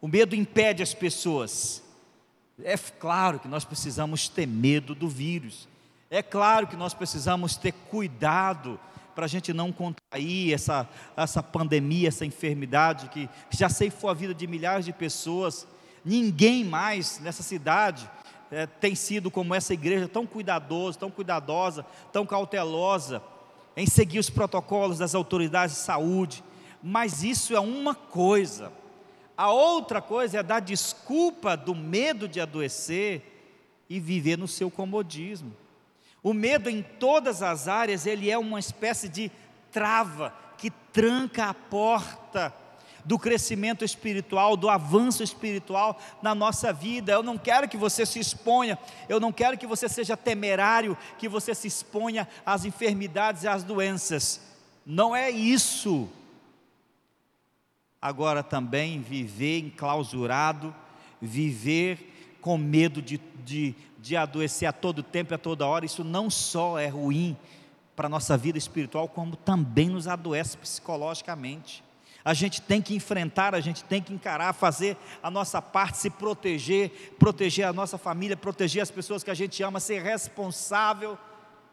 O 0.00 0.08
medo 0.08 0.34
impede 0.34 0.82
as 0.82 0.94
pessoas. 0.94 1.82
É 2.62 2.76
claro 2.76 3.38
que 3.38 3.48
nós 3.48 3.64
precisamos 3.64 4.28
ter 4.28 4.46
medo 4.46 4.94
do 4.94 5.08
vírus. 5.08 5.68
É 6.10 6.22
claro 6.22 6.66
que 6.66 6.76
nós 6.76 6.94
precisamos 6.94 7.56
ter 7.56 7.72
cuidado 7.72 8.78
para 9.14 9.24
a 9.26 9.28
gente 9.28 9.52
não 9.52 9.70
contrair 9.70 10.54
essa, 10.54 10.88
essa 11.16 11.42
pandemia, 11.42 12.08
essa 12.08 12.24
enfermidade 12.24 13.08
que 13.08 13.28
já 13.50 13.68
ceifou 13.68 14.08
a 14.08 14.14
vida 14.14 14.34
de 14.34 14.46
milhares 14.46 14.84
de 14.84 14.92
pessoas. 14.92 15.66
Ninguém 16.04 16.64
mais 16.64 17.18
nessa 17.20 17.42
cidade 17.42 18.08
é, 18.50 18.66
tem 18.66 18.94
sido 18.94 19.30
como 19.30 19.54
essa 19.54 19.74
igreja 19.74 20.08
tão 20.08 20.26
cuidadosa, 20.26 20.98
tão 20.98 21.10
cuidadosa, 21.10 21.84
tão 22.12 22.26
cautelosa 22.26 23.22
em 23.76 23.86
seguir 23.86 24.18
os 24.18 24.30
protocolos 24.30 24.98
das 24.98 25.14
autoridades 25.14 25.76
de 25.76 25.82
saúde, 25.82 26.42
mas 26.82 27.22
isso 27.22 27.54
é 27.54 27.60
uma 27.60 27.94
coisa. 27.94 28.72
A 29.40 29.50
outra 29.50 30.02
coisa 30.02 30.40
é 30.40 30.42
dar 30.42 30.60
desculpa 30.60 31.56
do 31.56 31.74
medo 31.74 32.28
de 32.28 32.42
adoecer 32.42 33.22
e 33.88 33.98
viver 33.98 34.36
no 34.36 34.46
seu 34.46 34.70
comodismo. 34.70 35.56
O 36.22 36.34
medo 36.34 36.68
em 36.68 36.82
todas 36.82 37.42
as 37.42 37.66
áreas, 37.66 38.04
ele 38.04 38.30
é 38.30 38.36
uma 38.36 38.60
espécie 38.60 39.08
de 39.08 39.32
trava 39.72 40.34
que 40.58 40.70
tranca 40.70 41.46
a 41.46 41.54
porta 41.54 42.54
do 43.02 43.18
crescimento 43.18 43.82
espiritual, 43.82 44.58
do 44.58 44.68
avanço 44.68 45.22
espiritual 45.22 45.98
na 46.20 46.34
nossa 46.34 46.70
vida. 46.70 47.12
Eu 47.12 47.22
não 47.22 47.38
quero 47.38 47.66
que 47.66 47.78
você 47.78 48.04
se 48.04 48.20
exponha, 48.20 48.78
eu 49.08 49.18
não 49.18 49.32
quero 49.32 49.56
que 49.56 49.66
você 49.66 49.88
seja 49.88 50.18
temerário, 50.18 50.98
que 51.16 51.30
você 51.30 51.54
se 51.54 51.66
exponha 51.66 52.28
às 52.44 52.66
enfermidades 52.66 53.44
e 53.44 53.48
às 53.48 53.64
doenças. 53.64 54.38
Não 54.84 55.16
é 55.16 55.30
isso. 55.30 56.10
Agora 58.00 58.42
também 58.42 59.00
viver 59.00 59.58
enclausurado, 59.58 60.74
viver 61.20 62.38
com 62.40 62.56
medo 62.56 63.02
de, 63.02 63.20
de, 63.44 63.74
de 63.98 64.16
adoecer 64.16 64.66
a 64.66 64.72
todo 64.72 65.02
tempo 65.02 65.32
e 65.32 65.36
a 65.36 65.38
toda 65.38 65.66
hora, 65.66 65.84
isso 65.84 66.02
não 66.02 66.30
só 66.30 66.78
é 66.78 66.88
ruim 66.88 67.36
para 67.94 68.06
a 68.06 68.10
nossa 68.10 68.36
vida 68.36 68.56
espiritual, 68.56 69.06
como 69.08 69.36
também 69.36 69.90
nos 69.90 70.08
adoece 70.08 70.56
psicologicamente. 70.56 71.84
A 72.24 72.32
gente 72.32 72.60
tem 72.60 72.80
que 72.80 72.94
enfrentar, 72.94 73.54
a 73.54 73.60
gente 73.60 73.84
tem 73.84 74.02
que 74.02 74.12
encarar, 74.12 74.52
fazer 74.54 74.96
a 75.22 75.30
nossa 75.30 75.60
parte, 75.60 75.98
se 75.98 76.08
proteger, 76.08 77.14
proteger 77.18 77.66
a 77.66 77.72
nossa 77.72 77.98
família, 77.98 78.36
proteger 78.36 78.82
as 78.82 78.90
pessoas 78.90 79.22
que 79.22 79.30
a 79.30 79.34
gente 79.34 79.62
ama, 79.62 79.80
ser 79.80 80.02
responsável, 80.02 81.18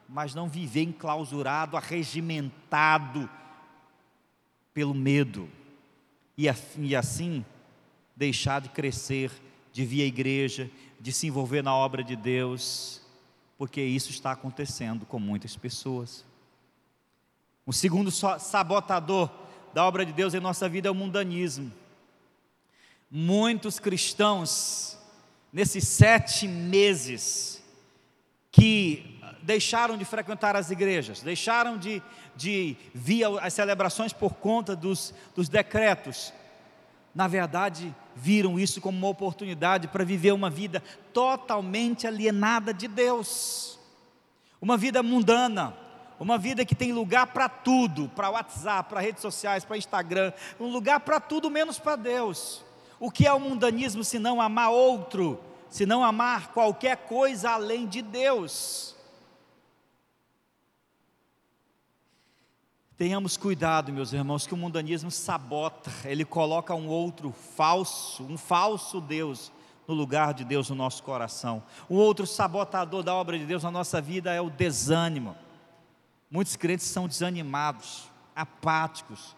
mas 0.08 0.34
não 0.34 0.50
viver 0.50 0.84
enclausurado, 0.84 1.78
arregimentado 1.78 3.30
pelo 4.74 4.94
medo. 4.94 5.50
E 6.38 6.48
assim 6.96 7.46
deixar 8.16 8.62
de 8.62 8.70
crescer, 8.70 9.32
de 9.74 9.86
vir 9.86 10.04
à 10.04 10.06
igreja, 10.06 10.70
de 11.00 11.12
se 11.12 11.28
envolver 11.28 11.62
na 11.62 11.76
obra 11.76 12.04
de 12.04 12.16
Deus, 12.16 13.02
porque 13.58 13.82
isso 13.82 14.12
está 14.12 14.32
acontecendo 14.32 15.06
com 15.06 15.20
muitas 15.20 15.56
pessoas. 15.56 16.26
O 17.66 17.74
segundo 17.74 18.12
sabotador 18.12 19.30
da 19.74 19.86
obra 19.86 20.06
de 20.06 20.14
Deus 20.14 20.34
em 20.34 20.40
nossa 20.40 20.70
vida 20.70 20.88
é 20.88 20.92
o 20.92 20.96
mundanismo. 20.96 21.72
Muitos 23.10 23.80
cristãos, 23.80 24.98
nesses 25.52 25.88
sete 25.88 26.48
meses, 26.48 27.64
que 28.52 29.17
deixaram 29.48 29.96
de 29.96 30.04
frequentar 30.04 30.58
as 30.58 30.72
igrejas, 30.72 31.22
deixaram 31.22 31.78
de, 31.78 32.04
de 32.36 32.76
vir 32.94 33.24
às 33.40 33.54
celebrações 33.54 34.12
por 34.12 34.34
conta 34.34 34.76
dos, 34.76 35.14
dos 35.34 35.48
decretos, 35.48 36.34
na 37.16 37.30
verdade, 37.30 37.96
viram 38.14 38.60
isso 38.60 38.82
como 38.82 38.98
uma 38.98 39.08
oportunidade 39.08 39.88
para 39.88 40.04
viver 40.04 40.34
uma 40.34 40.50
vida 40.50 40.84
totalmente 41.14 42.06
alienada 42.06 42.74
de 42.74 42.90
Deus, 42.90 43.80
uma 44.62 44.76
vida 44.76 45.02
mundana, 45.02 45.74
uma 46.20 46.38
vida 46.38 46.66
que 46.66 46.76
tem 46.76 46.92
lugar 46.92 47.28
para 47.28 47.48
tudo, 47.48 48.10
para 48.10 48.30
WhatsApp, 48.30 48.90
para 48.90 49.00
redes 49.00 49.22
sociais, 49.22 49.64
para 49.64 49.78
Instagram, 49.78 50.34
um 50.60 50.68
lugar 50.68 51.00
para 51.00 51.22
tudo 51.22 51.50
menos 51.50 51.80
para 51.80 51.96
Deus. 51.96 52.66
O 53.00 53.10
que 53.10 53.26
é 53.26 53.32
o 53.32 53.40
mundanismo 53.40 54.04
se 54.04 54.20
não 54.20 54.42
amar 54.42 54.72
outro, 54.72 55.40
se 55.70 55.86
não 55.86 56.04
amar 56.04 56.50
qualquer 56.50 56.98
coisa 56.98 57.52
além 57.52 57.88
de 57.88 58.02
Deus? 58.02 58.97
Tenhamos 62.98 63.38
cuidado, 63.38 63.94
meus 63.94 64.12
irmãos, 64.12 64.48
que 64.48 64.56
o 64.56 64.58
mundanismo 64.58 65.12
sabota, 65.12 65.92
ele 66.04 66.26
coloca 66.26 66.74
um 66.74 66.88
outro 66.88 67.32
falso, 67.32 68.24
um 68.24 68.40
falso 68.40 69.00
Deus 69.00 69.52
no 69.88 69.94
lugar 69.94 70.34
de 70.34 70.44
Deus 70.44 70.68
no 70.72 70.76
nosso 70.76 71.04
coração. 71.04 71.62
Um 71.88 71.96
outro 71.96 72.26
sabotador 72.26 73.04
da 73.04 73.14
obra 73.14 73.38
de 73.38 73.46
Deus 73.46 73.62
na 73.62 73.70
nossa 73.70 74.02
vida 74.02 74.34
é 74.34 74.42
o 74.42 74.50
desânimo. 74.50 75.36
Muitos 76.32 76.56
crentes 76.56 76.88
são 76.88 77.08
desanimados, 77.08 78.10
apáticos, 78.36 79.36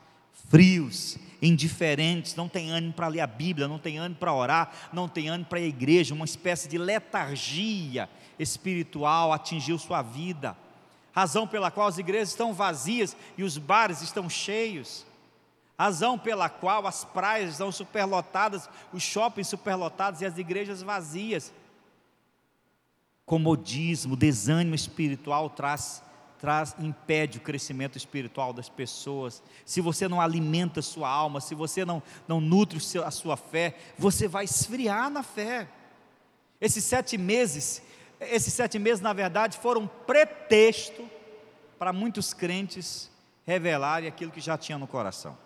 frios, 0.48 1.18
indiferentes, 1.42 2.36
não 2.36 2.48
tem 2.48 2.72
ânimo 2.72 2.94
para 2.94 3.10
ler 3.10 3.20
a 3.20 3.28
Bíblia, 3.28 3.68
não 3.68 3.78
tem 3.78 3.98
ânimo 3.98 4.22
para 4.22 4.34
orar, 4.34 4.72
não 4.94 5.10
tem 5.10 5.28
ânimo 5.28 5.50
para 5.50 5.60
à 5.60 5.64
igreja, 5.64 6.16
uma 6.16 6.24
espécie 6.24 6.70
de 6.70 6.78
letargia 6.78 8.10
espiritual 8.40 9.34
atingiu 9.34 9.78
sua 9.78 10.02
vida. 10.02 10.56
Razão 11.20 11.46
pela 11.46 11.70
qual 11.70 11.86
as 11.86 11.98
igrejas 11.98 12.30
estão 12.30 12.54
vazias 12.54 13.14
e 13.38 13.44
os 13.44 13.58
bares 13.58 14.02
estão 14.02 14.30
cheios. 14.30 15.06
Razão 15.78 16.18
pela 16.18 16.48
qual 16.48 16.88
as 16.88 17.04
praias 17.04 17.52
estão 17.52 17.74
superlotadas, 17.74 18.70
os 18.94 19.04
shoppings 19.04 19.50
superlotados 19.50 20.22
e 20.22 20.26
as 20.26 20.38
igrejas 20.38 20.82
vazias. 20.82 21.52
Comodismo, 23.26 24.16
desânimo 24.16 24.76
espiritual 24.76 25.50
traz 25.50 26.02
traz, 26.40 26.74
impede 26.80 27.38
o 27.38 27.42
crescimento 27.42 27.98
espiritual 27.98 28.54
das 28.54 28.70
pessoas, 28.70 29.44
se 29.66 29.82
você 29.82 30.08
não 30.08 30.22
alimenta 30.22 30.80
a 30.80 30.84
sua 30.84 31.10
alma, 31.10 31.42
se 31.42 31.54
você 31.54 31.84
não, 31.84 32.02
não 32.30 32.40
nutre 32.40 32.80
a 33.04 33.12
sua 33.12 33.36
fé, 33.36 33.76
você 33.98 34.26
vai 34.26 34.46
esfriar 34.46 35.10
na 35.10 35.22
fé. 35.22 35.68
Esses 36.62 36.86
sete 36.86 37.18
meses, 37.18 37.82
esses 38.20 38.54
sete 38.54 38.78
meses, 38.78 39.02
na 39.02 39.14
verdade, 39.14 39.58
foram 39.58 39.88
pretexto 39.88 41.10
para 41.78 41.94
muitos 41.94 42.34
crentes 42.34 43.10
revelarem 43.46 44.08
aquilo 44.08 44.32
que 44.32 44.42
já 44.42 44.58
tinha 44.58 44.78
no 44.78 44.88
coração. 44.88 45.38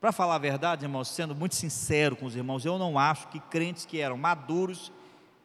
Para 0.00 0.12
falar 0.12 0.36
a 0.36 0.38
verdade, 0.38 0.84
irmãos, 0.84 1.08
sendo 1.08 1.34
muito 1.34 1.54
sincero 1.54 2.14
com 2.14 2.26
os 2.26 2.36
irmãos, 2.36 2.64
eu 2.64 2.78
não 2.78 2.98
acho 2.98 3.28
que 3.28 3.40
crentes 3.40 3.84
que 3.84 4.00
eram 4.00 4.16
maduros, 4.16 4.92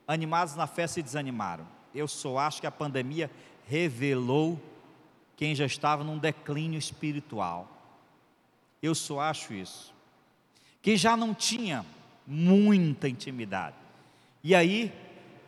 animados 0.08 0.56
na 0.56 0.68
fé, 0.68 0.86
se 0.86 1.02
desanimaram. 1.02 1.66
Eu 1.94 2.08
só 2.08 2.38
acho 2.38 2.62
que 2.62 2.68
a 2.68 2.72
pandemia 2.72 3.32
revelou 3.68 4.60
quem 5.36 5.56
já 5.56 5.66
estava 5.66 6.04
num 6.04 6.18
declínio 6.18 6.78
espiritual. 6.78 7.68
Eu 8.82 8.94
só 8.94 9.22
acho 9.22 9.54
isso. 9.54 9.94
Quem 10.82 10.98
já 10.98 11.16
não 11.16 11.34
tinha 11.34 11.86
muita 12.28 13.08
intimidade. 13.08 13.76
E 14.44 14.54
aí, 14.54 14.94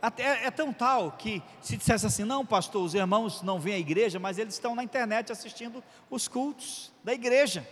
até 0.00 0.44
é 0.46 0.50
tão 0.50 0.72
tal 0.72 1.12
que 1.12 1.42
se 1.60 1.76
dissesse 1.76 2.06
assim, 2.06 2.24
não, 2.24 2.44
pastor, 2.44 2.84
os 2.84 2.94
irmãos 2.94 3.42
não 3.42 3.58
vêm 3.58 3.74
à 3.74 3.78
igreja, 3.78 4.18
mas 4.18 4.38
eles 4.38 4.54
estão 4.54 4.74
na 4.74 4.84
internet 4.84 5.32
assistindo 5.32 5.82
os 6.10 6.28
cultos 6.28 6.92
da 7.02 7.12
igreja. 7.12 7.66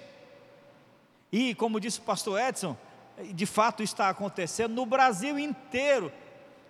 E 1.30 1.54
como 1.54 1.80
disse 1.80 1.98
o 1.98 2.02
pastor 2.02 2.40
Edson, 2.40 2.76
de 3.32 3.46
fato 3.46 3.82
está 3.82 4.08
acontecendo 4.08 4.74
no 4.74 4.86
Brasil 4.86 5.38
inteiro 5.38 6.12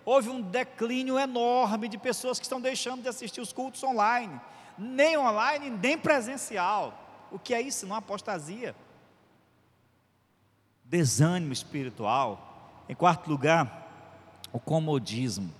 houve 0.05 0.29
um 0.29 0.39
declínio 0.39 1.17
enorme 1.17 1.89
de 1.89 1.97
pessoas 1.97 2.37
que 2.37 2.45
estão 2.45 2.61
deixando 2.61 3.01
de 3.01 3.09
assistir 3.09 3.41
os 3.41 3.51
cultos 3.51 3.83
online, 3.83 4.39
nem 4.77 5.17
online, 5.17 5.69
nem 5.71 5.97
presencial. 5.97 6.93
O 7.31 7.39
que 7.39 7.53
é 7.53 7.59
isso? 7.59 7.87
Não 7.87 7.95
apostasia. 7.95 8.75
Desânimo 10.83 11.51
espiritual. 11.51 12.83
Em 12.87 12.93
quarto 12.93 13.27
lugar, 13.27 13.84
o 14.55 14.59
comodismo. 14.59 15.53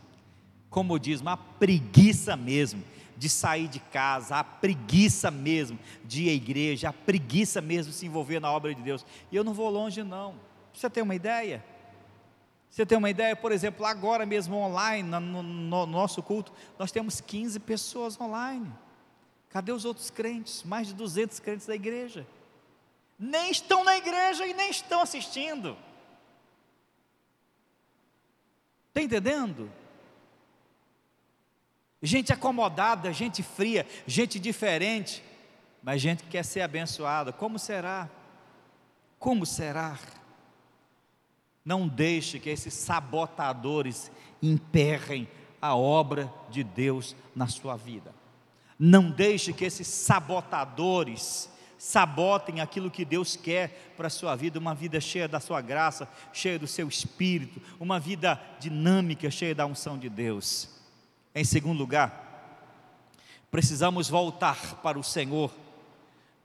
Comodismo, 0.69 1.29
a 1.29 1.35
preguiça 1.35 2.37
mesmo 2.37 2.81
de 3.17 3.27
sair 3.27 3.67
de 3.67 3.79
casa, 3.79 4.37
a 4.37 4.43
preguiça 4.43 5.29
mesmo 5.29 5.77
de 6.05 6.23
ir 6.23 6.29
à 6.29 6.33
igreja, 6.33 6.89
a 6.89 6.93
preguiça 6.93 7.59
mesmo 7.59 7.91
de 7.91 7.97
se 7.97 8.05
envolver 8.05 8.39
na 8.39 8.49
obra 8.49 8.73
de 8.73 8.81
Deus. 8.81 9.05
E 9.29 9.35
eu 9.35 9.43
não 9.43 9.53
vou 9.53 9.69
longe, 9.69 10.01
não. 10.01 10.35
Você 10.73 10.89
tem 10.89 11.03
uma 11.03 11.13
ideia? 11.13 11.63
Você 12.69 12.85
tem 12.85 12.97
uma 12.97 13.09
ideia, 13.09 13.35
por 13.35 13.51
exemplo, 13.51 13.85
agora 13.85 14.25
mesmo 14.25 14.55
online, 14.55 15.07
no, 15.07 15.19
no, 15.19 15.43
no 15.43 15.85
nosso 15.85 16.23
culto, 16.23 16.53
nós 16.79 16.89
temos 16.89 17.19
15 17.19 17.59
pessoas 17.59 18.19
online. 18.19 18.71
Cadê 19.49 19.73
os 19.73 19.83
outros 19.83 20.09
crentes? 20.09 20.63
Mais 20.63 20.87
de 20.87 20.93
200 20.93 21.39
crentes 21.41 21.67
da 21.67 21.75
igreja. 21.75 22.25
Nem 23.19 23.51
estão 23.51 23.83
na 23.83 23.97
igreja 23.97 24.45
e 24.47 24.53
nem 24.53 24.69
estão 24.69 25.01
assistindo. 25.01 25.77
Está 28.95 29.01
entendendo? 29.01 29.69
gente 32.01 32.31
acomodada, 32.31 33.11
gente 33.11 33.43
fria, 33.43 33.85
gente 34.07 34.39
diferente, 34.39 35.21
mas 35.83 36.01
gente 36.01 36.23
que 36.23 36.29
quer 36.29 36.45
ser 36.45 36.61
abençoada. 36.61 37.33
Como 37.33 37.59
será? 37.59 38.09
Como 39.19 39.45
será? 39.45 39.99
Não 41.65 41.89
deixe 41.89 42.39
que 42.39 42.49
esses 42.49 42.73
sabotadores 42.73 44.09
emperrem 44.41 45.27
a 45.61 45.75
obra 45.75 46.31
de 46.49 46.63
Deus 46.63 47.17
na 47.35 47.47
sua 47.47 47.75
vida. 47.75 48.13
Não 48.79 49.11
deixe 49.11 49.51
que 49.51 49.65
esses 49.65 49.87
sabotadores 49.87 51.49
sabotem 51.77 52.61
aquilo 52.61 52.91
que 52.91 53.05
Deus 53.05 53.35
quer 53.35 53.93
para 53.97 54.07
a 54.07 54.09
sua 54.09 54.35
vida, 54.35 54.59
uma 54.59 54.73
vida 54.73 54.99
cheia 54.99 55.27
da 55.27 55.39
sua 55.39 55.61
graça, 55.61 56.07
cheia 56.31 56.57
do 56.57 56.67
seu 56.67 56.87
espírito, 56.87 57.61
uma 57.79 57.99
vida 57.99 58.39
dinâmica, 58.59 59.29
cheia 59.29 59.53
da 59.53 59.65
unção 59.65 59.97
de 59.97 60.09
Deus. 60.09 60.69
Em 61.33 61.43
segundo 61.43 61.77
lugar, 61.77 62.23
precisamos 63.51 64.09
voltar 64.09 64.75
para 64.81 64.97
o 64.97 65.03
Senhor 65.03 65.51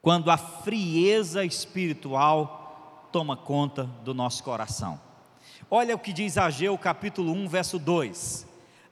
quando 0.03 0.31
a 0.31 0.37
frieza 0.37 1.45
espiritual 1.45 3.09
toma 3.13 3.37
conta 3.37 3.85
do 3.85 4.15
nosso 4.15 4.43
coração. 4.43 5.01
Olha 5.71 5.95
o 5.95 5.99
que 5.99 6.13
diz 6.13 6.37
Ageu 6.37 6.77
capítulo 6.77 7.33
1, 7.33 7.49
verso 7.49 7.79
2: 7.79 8.47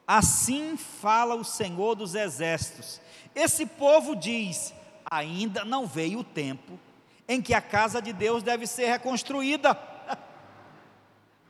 Assim 0.07 0.77
fala 0.77 1.35
o 1.35 1.45
Senhor 1.45 1.95
dos 1.95 2.15
exércitos. 2.15 3.01
Esse 3.35 3.67
povo 3.67 4.15
diz: 4.15 4.73
ainda 5.11 5.65
não 5.65 5.87
veio 5.87 6.21
o 6.21 6.25
tempo 6.25 6.79
em 7.27 7.43
que 7.43 7.55
a 7.55 7.61
casa 7.61 8.01
de 8.01 8.13
Deus 8.13 8.43
deve 8.43 8.67
ser 8.67 8.87
reconstruída. 8.87 9.79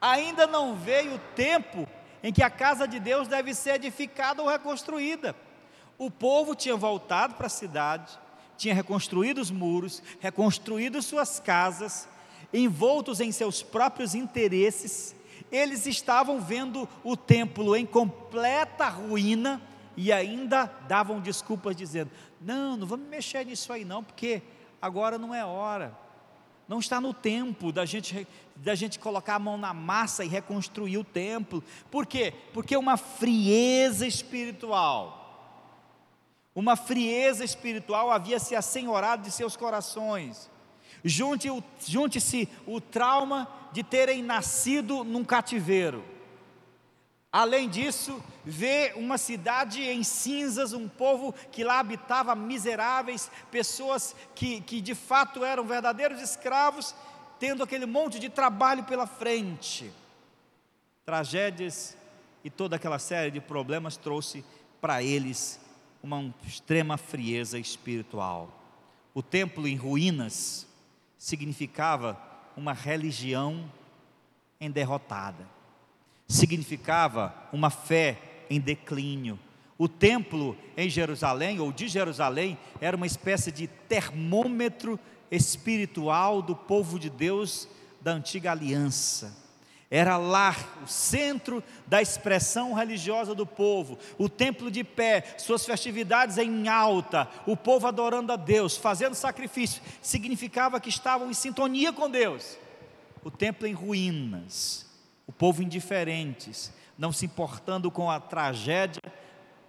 ainda 0.00 0.46
não 0.46 0.74
veio 0.74 1.14
o 1.14 1.18
tempo 1.34 1.86
em 2.22 2.32
que 2.32 2.42
a 2.42 2.50
casa 2.50 2.86
de 2.86 2.98
Deus 2.98 3.28
deve 3.28 3.54
ser 3.54 3.76
edificada 3.76 4.42
ou 4.42 4.48
reconstruída. 4.48 5.34
O 5.96 6.10
povo 6.10 6.54
tinha 6.54 6.76
voltado 6.76 7.34
para 7.34 7.46
a 7.46 7.50
cidade, 7.50 8.18
tinha 8.56 8.74
reconstruído 8.74 9.40
os 9.40 9.50
muros, 9.50 10.02
reconstruído 10.20 11.00
suas 11.02 11.40
casas, 11.40 12.08
envoltos 12.52 13.20
em 13.20 13.30
seus 13.30 13.62
próprios 13.62 14.14
interesses, 14.14 15.14
eles 15.50 15.86
estavam 15.86 16.40
vendo 16.40 16.88
o 17.02 17.16
templo 17.16 17.74
em 17.74 17.86
completa 17.86 18.88
ruína 18.88 19.60
e 20.00 20.12
ainda 20.12 20.66
davam 20.86 21.18
desculpas 21.18 21.74
dizendo: 21.74 22.12
Não, 22.40 22.76
não 22.76 22.86
vamos 22.86 23.08
mexer 23.08 23.44
nisso 23.44 23.72
aí 23.72 23.84
não, 23.84 24.04
porque 24.04 24.40
agora 24.80 25.18
não 25.18 25.34
é 25.34 25.44
hora. 25.44 25.92
Não 26.68 26.78
está 26.78 27.00
no 27.00 27.12
tempo 27.12 27.72
da 27.72 27.84
gente, 27.84 28.24
da 28.54 28.76
gente 28.76 28.96
colocar 29.00 29.34
a 29.34 29.38
mão 29.40 29.58
na 29.58 29.74
massa 29.74 30.24
e 30.24 30.28
reconstruir 30.28 30.98
o 30.98 31.02
templo. 31.02 31.64
Por 31.90 32.06
quê? 32.06 32.32
Porque 32.54 32.76
uma 32.76 32.96
frieza 32.96 34.06
espiritual, 34.06 35.66
uma 36.54 36.76
frieza 36.76 37.44
espiritual 37.44 38.12
havia 38.12 38.38
se 38.38 38.54
assenhorado 38.54 39.24
de 39.24 39.32
seus 39.32 39.56
corações. 39.56 40.48
Junte-se 41.02 42.48
o, 42.66 42.80
trauma 42.80 43.48
de 43.72 43.82
terem 43.82 44.22
nascido 44.22 45.02
num 45.02 45.24
cativeiro 45.24 46.04
Além 47.30 47.68
disso, 47.68 48.22
vê 48.42 48.94
uma 48.96 49.18
cidade 49.18 49.82
em 49.82 50.02
cinzas, 50.02 50.72
um 50.72 50.88
povo 50.88 51.34
que 51.52 51.62
lá 51.62 51.78
habitava 51.78 52.34
miseráveis, 52.34 53.30
pessoas 53.50 54.16
que, 54.34 54.62
que 54.62 54.80
de 54.80 54.94
fato 54.94 55.44
eram 55.44 55.66
verdadeiros 55.66 56.22
escravos, 56.22 56.94
tendo 57.38 57.62
aquele 57.62 57.84
monte 57.84 58.18
de 58.18 58.30
trabalho 58.30 58.84
pela 58.84 59.06
frente. 59.06 59.92
Tragédias 61.04 61.96
e 62.42 62.48
toda 62.48 62.76
aquela 62.76 62.98
série 62.98 63.30
de 63.30 63.40
problemas 63.40 63.98
trouxe 63.98 64.42
para 64.80 65.02
eles 65.02 65.60
uma 66.02 66.34
extrema 66.46 66.96
frieza 66.96 67.58
espiritual. 67.58 68.50
O 69.12 69.22
templo 69.22 69.68
em 69.68 69.76
ruínas 69.76 70.66
significava 71.18 72.18
uma 72.56 72.72
religião 72.72 73.70
enderrotada 74.58 75.57
significava 76.28 77.34
uma 77.52 77.70
fé 77.70 78.18
em 78.50 78.60
declínio. 78.60 79.38
O 79.78 79.88
templo 79.88 80.56
em 80.76 80.90
Jerusalém, 80.90 81.58
ou 81.60 81.72
de 81.72 81.88
Jerusalém, 81.88 82.58
era 82.80 82.96
uma 82.96 83.06
espécie 83.06 83.50
de 83.50 83.66
termômetro 83.66 84.98
espiritual 85.30 86.42
do 86.42 86.54
povo 86.54 86.98
de 86.98 87.08
Deus 87.08 87.68
da 88.00 88.12
antiga 88.12 88.50
aliança. 88.50 89.36
Era 89.90 90.18
lá 90.18 90.54
o 90.84 90.86
centro 90.86 91.64
da 91.86 92.02
expressão 92.02 92.74
religiosa 92.74 93.34
do 93.34 93.46
povo, 93.46 93.98
o 94.18 94.28
templo 94.28 94.70
de 94.70 94.84
pé, 94.84 95.36
suas 95.38 95.64
festividades 95.64 96.36
em 96.36 96.68
alta, 96.68 97.26
o 97.46 97.56
povo 97.56 97.86
adorando 97.86 98.30
a 98.30 98.36
Deus, 98.36 98.76
fazendo 98.76 99.14
sacrifício, 99.14 99.80
significava 100.02 100.78
que 100.78 100.90
estavam 100.90 101.30
em 101.30 101.34
sintonia 101.34 101.90
com 101.90 102.10
Deus. 102.10 102.58
O 103.24 103.30
templo 103.30 103.66
em 103.66 103.72
ruínas, 103.72 104.87
o 105.28 105.32
povo 105.32 105.62
indiferentes, 105.62 106.72
não 106.96 107.12
se 107.12 107.26
importando 107.26 107.90
com 107.90 108.10
a 108.10 108.18
tragédia 108.18 109.02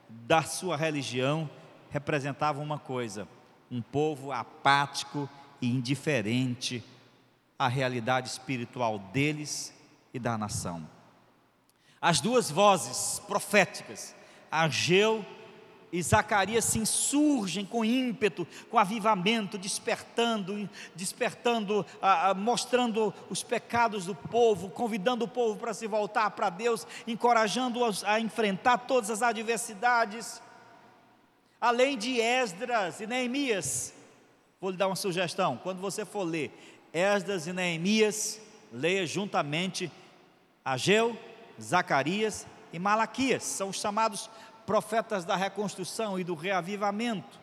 da 0.09 0.41
sua 0.41 0.77
religião, 0.77 1.49
representava 1.91 2.61
uma 2.61 2.79
coisa: 2.79 3.27
um 3.69 3.81
povo 3.81 4.31
apático 4.31 5.29
e 5.61 5.67
indiferente 5.67 6.81
à 7.59 7.67
realidade 7.67 8.29
espiritual 8.29 8.97
deles 8.97 9.73
e 10.13 10.17
da 10.17 10.37
nação. 10.37 10.89
As 12.01 12.21
duas 12.21 12.49
vozes 12.49 13.19
proféticas, 13.27 14.15
Ageu 14.49 15.23
e 15.91 16.01
Zacarias 16.01 16.65
se 16.65 16.79
insurgem 16.79 17.65
com 17.65 17.83
ímpeto, 17.83 18.47
com 18.69 18.77
avivamento, 18.77 19.57
despertando, 19.57 20.69
despertando, 20.95 21.85
ah, 22.01 22.29
ah, 22.29 22.33
mostrando 22.33 23.13
os 23.29 23.41
pecados 23.41 24.05
do 24.05 24.13
povo, 24.13 24.69
convidando 24.69 25.25
o 25.25 25.27
povo 25.27 25.59
para 25.59 25.73
se 25.73 25.87
voltar 25.87 26.29
para 26.31 26.49
Deus, 26.49 26.85
encorajando-os 27.07 28.03
a 28.03 28.19
enfrentar 28.19 28.79
todas 28.79 29.09
as 29.09 29.21
adversidades. 29.21 30.41
Além 31.59 31.97
de 31.97 32.19
Esdras 32.21 33.01
e 33.01 33.07
Neemias, 33.07 33.93
vou 34.61 34.69
lhe 34.69 34.77
dar 34.77 34.87
uma 34.87 34.95
sugestão: 34.95 35.57
quando 35.57 35.79
você 35.79 36.05
for 36.05 36.23
ler 36.23 36.51
Esdras 36.93 37.47
e 37.47 37.53
Neemias, 37.53 38.39
leia 38.71 39.07
juntamente 39.07 39.91
Ageu, 40.63 41.17
Zacarias 41.59 42.45
e 42.71 42.77
Malaquias, 42.77 43.43
são 43.43 43.69
os 43.69 43.79
chamados 43.79 44.29
profetas 44.69 45.25
da 45.25 45.35
reconstrução 45.35 46.19
e 46.19 46.23
do 46.23 46.35
reavivamento. 46.35 47.39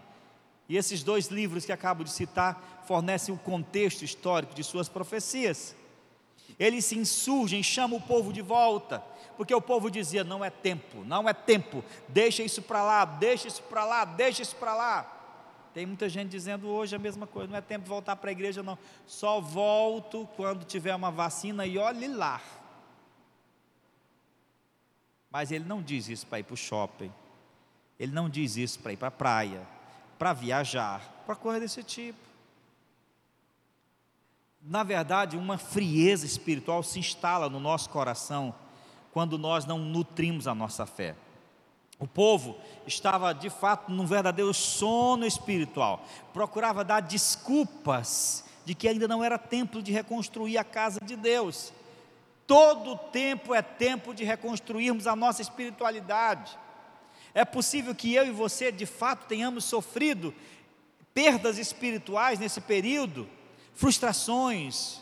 E 0.68 0.76
esses 0.76 1.02
dois 1.02 1.26
livros 1.26 1.64
que 1.64 1.72
acabo 1.72 2.04
de 2.04 2.10
citar 2.10 2.84
fornecem 2.86 3.34
o 3.34 3.38
contexto 3.38 4.04
histórico 4.04 4.54
de 4.54 4.62
suas 4.62 4.88
profecias. 4.88 5.74
Eles 6.56 6.84
se 6.84 6.96
insurgem, 6.96 7.64
chamam 7.64 7.98
o 7.98 8.00
povo 8.00 8.32
de 8.32 8.42
volta, 8.42 9.02
porque 9.36 9.52
o 9.52 9.60
povo 9.60 9.90
dizia: 9.90 10.22
não 10.22 10.44
é 10.44 10.50
tempo, 10.50 11.02
não 11.04 11.28
é 11.28 11.34
tempo, 11.34 11.82
deixa 12.06 12.44
isso 12.44 12.62
para 12.62 12.84
lá, 12.84 13.04
deixa 13.04 13.48
isso 13.48 13.62
para 13.64 13.84
lá, 13.84 14.04
deixa 14.04 14.42
isso 14.42 14.54
para 14.54 14.76
lá. 14.76 15.12
Tem 15.74 15.84
muita 15.84 16.08
gente 16.08 16.30
dizendo 16.30 16.68
hoje 16.68 16.94
a 16.94 16.98
mesma 16.98 17.26
coisa, 17.26 17.50
não 17.50 17.58
é 17.58 17.60
tempo 17.60 17.82
de 17.82 17.90
voltar 17.90 18.14
para 18.14 18.30
a 18.30 18.32
igreja, 18.32 18.62
não. 18.62 18.78
Só 19.04 19.40
volto 19.40 20.28
quando 20.36 20.64
tiver 20.64 20.94
uma 20.94 21.10
vacina 21.10 21.66
e 21.66 21.76
olhe 21.76 22.06
lá. 22.06 22.40
Mas 25.30 25.50
ele 25.50 25.64
não 25.64 25.82
diz 25.82 26.08
isso 26.08 26.26
para 26.26 26.40
ir 26.40 26.44
para 26.44 26.54
o 26.54 26.56
shopping. 26.56 27.12
Ele 27.98 28.12
não 28.12 28.28
diz 28.28 28.56
isso 28.56 28.78
para 28.78 28.92
ir 28.92 28.96
para 28.96 29.08
a 29.08 29.12
praia, 29.12 29.66
para 30.18 30.32
viajar, 30.32 31.22
para 31.26 31.34
coisa 31.34 31.60
desse 31.60 31.82
tipo. 31.82 32.18
Na 34.62 34.82
verdade, 34.82 35.36
uma 35.36 35.58
frieza 35.58 36.26
espiritual 36.26 36.82
se 36.82 36.98
instala 36.98 37.48
no 37.48 37.60
nosso 37.60 37.88
coração 37.88 38.54
quando 39.12 39.38
nós 39.38 39.64
não 39.64 39.78
nutrimos 39.78 40.46
a 40.46 40.54
nossa 40.54 40.84
fé. 40.84 41.14
O 41.98 42.06
povo 42.06 42.58
estava 42.86 43.32
de 43.32 43.48
fato 43.48 43.90
num 43.90 44.04
verdadeiro 44.04 44.52
sono 44.52 45.24
espiritual, 45.24 46.04
procurava 46.32 46.84
dar 46.84 47.00
desculpas 47.00 48.44
de 48.66 48.74
que 48.74 48.88
ainda 48.88 49.08
não 49.08 49.24
era 49.24 49.38
tempo 49.38 49.80
de 49.80 49.92
reconstruir 49.92 50.58
a 50.58 50.64
casa 50.64 51.00
de 51.02 51.16
Deus. 51.16 51.72
Todo 52.46 52.96
tempo 52.96 53.54
é 53.54 53.61
tempo 53.61 54.14
de 54.14 54.24
reconstruirmos 54.24 55.06
a 55.06 55.16
nossa 55.16 55.42
espiritualidade. 55.42 56.56
É 57.35 57.44
possível 57.44 57.94
que 57.94 58.14
eu 58.14 58.26
e 58.26 58.30
você 58.30 58.70
de 58.70 58.87
fato 58.87 59.26
tenhamos 59.26 59.64
sofrido 59.64 60.35
perdas 61.12 61.59
espirituais 61.59 62.38
nesse 62.38 62.61
período, 62.61 63.28
frustrações, 63.74 65.00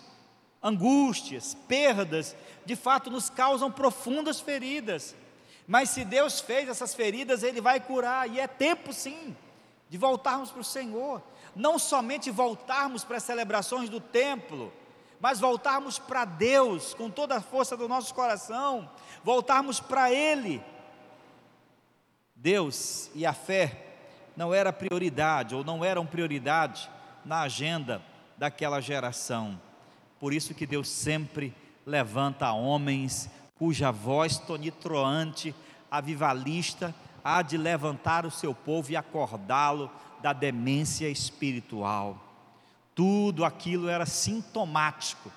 angústias, 0.62 1.54
perdas, 1.68 2.34
de 2.64 2.74
fato 2.74 3.10
nos 3.10 3.28
causam 3.28 3.70
profundas 3.70 4.40
feridas. 4.40 5.14
Mas 5.66 5.90
se 5.90 6.04
Deus 6.04 6.40
fez 6.40 6.68
essas 6.68 6.94
feridas, 6.94 7.42
Ele 7.42 7.60
vai 7.60 7.80
curar, 7.80 8.28
e 8.28 8.40
é 8.40 8.46
tempo 8.46 8.92
sim 8.92 9.36
de 9.88 9.98
voltarmos 9.98 10.50
para 10.50 10.60
o 10.60 10.64
Senhor, 10.64 11.22
não 11.54 11.78
somente 11.78 12.30
voltarmos 12.30 13.04
para 13.04 13.18
as 13.18 13.22
celebrações 13.22 13.88
do 13.88 14.00
templo, 14.00 14.72
mas 15.24 15.40
voltarmos 15.40 15.98
para 15.98 16.26
Deus 16.26 16.92
com 16.92 17.08
toda 17.08 17.36
a 17.36 17.40
força 17.40 17.78
do 17.78 17.88
nosso 17.88 18.14
coração, 18.14 18.90
voltarmos 19.22 19.80
para 19.80 20.12
Ele. 20.12 20.62
Deus 22.36 23.10
e 23.14 23.24
a 23.24 23.32
fé 23.32 23.86
não 24.36 24.52
era 24.52 24.70
prioridade, 24.70 25.54
ou 25.54 25.64
não 25.64 25.82
eram 25.82 26.04
prioridade 26.04 26.90
na 27.24 27.40
agenda 27.40 28.02
daquela 28.36 28.82
geração. 28.82 29.58
Por 30.20 30.34
isso 30.34 30.52
que 30.52 30.66
Deus 30.66 30.90
sempre 30.90 31.54
levanta 31.86 32.52
homens 32.52 33.30
cuja 33.54 33.90
voz 33.90 34.36
tonitroante, 34.36 35.54
avivalista, 35.90 36.94
há 37.24 37.40
de 37.40 37.56
levantar 37.56 38.26
o 38.26 38.30
seu 38.30 38.54
povo 38.54 38.92
e 38.92 38.96
acordá-lo 38.96 39.90
da 40.20 40.34
demência 40.34 41.08
espiritual. 41.08 42.33
Tudo 42.94 43.44
aquilo 43.44 43.88
era 43.88 44.06
sintomático, 44.06 45.30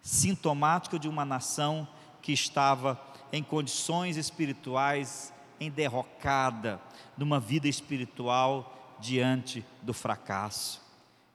sintomático 0.00 0.98
de 0.98 1.08
uma 1.08 1.24
nação 1.24 1.86
que 2.20 2.32
estava 2.32 3.00
em 3.32 3.42
condições 3.42 4.16
espirituais 4.16 5.32
enderrocada, 5.60 6.80
numa 7.16 7.38
vida 7.38 7.68
espiritual 7.68 8.96
diante 8.98 9.64
do 9.82 9.92
fracasso. 9.92 10.80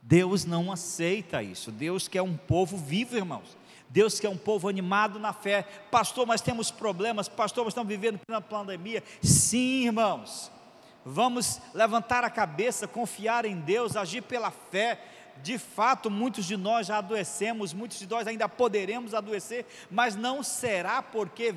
Deus 0.01 0.45
não 0.45 0.71
aceita 0.71 1.43
isso. 1.43 1.71
Deus 1.71 2.07
quer 2.07 2.21
um 2.21 2.37
povo 2.37 2.77
vivo, 2.77 3.17
irmãos. 3.17 3.57
Deus 3.89 4.19
quer 4.19 4.29
um 4.29 4.37
povo 4.37 4.67
animado 4.69 5.19
na 5.19 5.33
fé. 5.33 5.63
Pastor, 5.91 6.25
mas 6.25 6.41
temos 6.41 6.71
problemas. 6.71 7.27
Pastor, 7.27 7.65
mas 7.65 7.71
estamos 7.71 7.89
vivendo 7.89 8.19
na 8.27 8.41
pandemia. 8.41 9.03
Sim, 9.21 9.85
irmãos. 9.85 10.51
Vamos 11.05 11.61
levantar 11.73 12.23
a 12.23 12.29
cabeça, 12.29 12.87
confiar 12.87 13.45
em 13.45 13.59
Deus, 13.59 13.95
agir 13.95 14.21
pela 14.21 14.51
fé. 14.51 14.99
De 15.43 15.57
fato, 15.57 16.09
muitos 16.09 16.45
de 16.45 16.57
nós 16.57 16.87
já 16.87 16.97
adoecemos, 16.97 17.73
muitos 17.73 17.99
de 17.99 18.07
nós 18.07 18.27
ainda 18.27 18.49
poderemos 18.49 19.13
adoecer, 19.13 19.65
mas 19.89 20.15
não 20.15 20.43
será 20.43 21.01
porque 21.01 21.53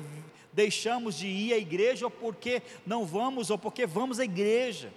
deixamos 0.53 1.15
de 1.15 1.27
ir 1.27 1.53
à 1.53 1.57
igreja 1.57 2.05
ou 2.05 2.11
porque 2.11 2.61
não 2.85 3.05
vamos 3.05 3.49
ou 3.49 3.57
porque 3.57 3.85
vamos 3.85 4.19
à 4.19 4.25
igreja. 4.25 4.91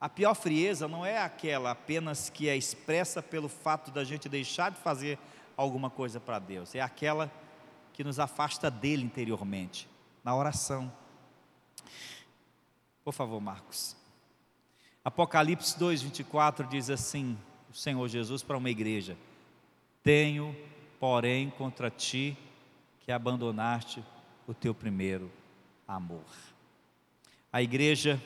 A 0.00 0.08
pior 0.08 0.34
frieza 0.34 0.86
não 0.86 1.04
é 1.04 1.18
aquela 1.18 1.70
apenas 1.70 2.28
que 2.28 2.48
é 2.48 2.56
expressa 2.56 3.22
pelo 3.22 3.48
fato 3.48 3.90
da 3.90 4.04
gente 4.04 4.28
deixar 4.28 4.70
de 4.70 4.76
fazer 4.78 5.18
alguma 5.56 5.88
coisa 5.88 6.20
para 6.20 6.38
Deus, 6.38 6.74
é 6.74 6.80
aquela 6.80 7.32
que 7.92 8.04
nos 8.04 8.18
afasta 8.18 8.70
dele 8.70 9.04
interiormente, 9.04 9.88
na 10.22 10.34
oração. 10.34 10.92
Por 13.04 13.14
favor, 13.14 13.40
Marcos. 13.40 13.96
Apocalipse 15.04 15.78
2:24 15.78 16.66
diz 16.66 16.88
assim: 16.88 17.36
o 17.70 17.74
Senhor 17.76 18.08
Jesus 18.08 18.42
para 18.42 18.56
uma 18.56 18.70
igreja: 18.70 19.16
Tenho, 20.02 20.56
porém, 20.98 21.50
contra 21.50 21.90
ti 21.90 22.36
que 23.00 23.12
abandonaste 23.12 24.02
o 24.46 24.54
teu 24.54 24.74
primeiro 24.74 25.30
amor. 25.86 26.24
A 27.52 27.60
igreja 27.60 28.20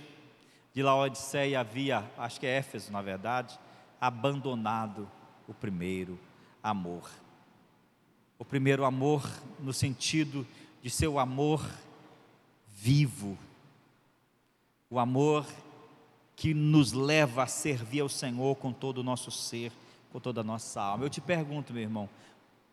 de 0.73 0.83
Laodiceia 0.83 1.59
havia, 1.59 2.09
acho 2.17 2.39
que 2.39 2.47
é 2.47 2.57
Éfeso 2.59 2.93
na 2.93 3.03
verdade, 3.03 3.59
abandonado 4.01 5.11
o 5.49 5.55
primeiro 5.55 6.17
amor. 6.63 7.11
O 8.39 8.45
primeiro 8.45 8.85
amor 8.85 9.29
no 9.59 9.73
sentido 9.73 10.47
de 10.81 10.89
ser 10.89 11.09
o 11.09 11.19
amor 11.19 11.69
vivo, 12.69 13.37
o 14.89 15.01
amor 15.01 15.45
que 16.39 16.55
nos 16.55 16.93
leva 16.93 17.43
a 17.43 17.47
servir 17.47 18.01
ao 18.01 18.09
Senhor 18.09 18.57
com 18.57 18.73
todo 18.73 18.99
o 18.99 19.03
nosso 19.03 19.31
ser, 19.31 19.73
com 20.11 20.19
toda 20.19 20.41
a 20.41 20.45
nossa 20.45 20.81
alma. 20.81 21.05
Eu 21.05 21.11
te 21.11 21.21
pergunto, 21.21 21.73
meu 21.73 21.83
irmão, 21.83 22.09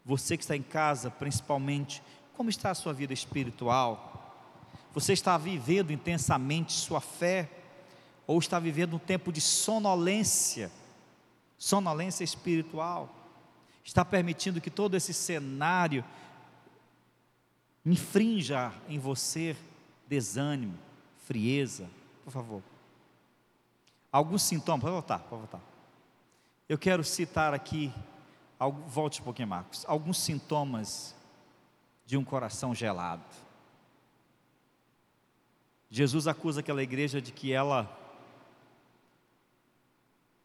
você 0.06 0.38
que 0.38 0.44
está 0.44 0.56
em 0.56 0.64
casa, 0.64 1.10
principalmente, 1.10 2.02
como 2.38 2.50
está 2.50 2.72
a 2.72 2.76
sua 2.76 2.94
vida 2.94 3.14
espiritual? 3.14 4.22
Você 4.94 5.14
está 5.14 5.38
vivendo 5.38 5.92
intensamente 5.92 6.72
sua 6.74 7.02
fé? 7.02 7.50
ou 8.28 8.40
está 8.40 8.60
vivendo 8.60 8.96
um 8.96 9.00
tempo 9.00 9.32
de 9.32 9.40
sonolência, 9.40 10.72
sonolência 11.58 12.24
espiritual, 12.24 13.14
está 13.84 14.04
permitindo 14.04 14.60
que 14.60 14.70
todo 14.70 14.96
esse 14.96 15.14
cenário 15.14 16.04
infrinja 17.86 18.74
em 18.90 18.98
você 18.98 19.56
desânimo, 20.08 20.78
frieza, 21.26 21.88
por 22.24 22.32
favor. 22.32 22.64
Alguns 24.16 24.44
sintomas, 24.44 24.80
pode 24.80 24.94
voltar, 24.94 25.20
pode 25.20 25.42
voltar. 25.42 25.62
Eu 26.70 26.78
quero 26.78 27.04
citar 27.04 27.54
aqui, 27.54 27.94
volte 28.88 29.20
um 29.20 29.26
pouquinho, 29.26 29.50
Marcos, 29.50 29.84
alguns 29.90 30.20
sintomas 30.20 31.14
de 32.06 32.16
um 32.16 32.24
coração 32.24 32.74
gelado. 32.74 33.26
Jesus 35.90 36.28
acusa 36.28 36.62
aquela 36.62 36.82
igreja 36.82 37.22
de 37.22 37.34
que 37.34 37.52
ela 37.52 37.94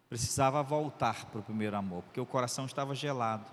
precisava 0.09 0.65
voltar 0.65 1.27
para 1.27 1.39
o 1.39 1.45
primeiro 1.45 1.77
amor, 1.77 2.03
porque 2.03 2.21
o 2.21 2.27
coração 2.27 2.67
estava 2.67 2.93
gelado. 2.93 3.49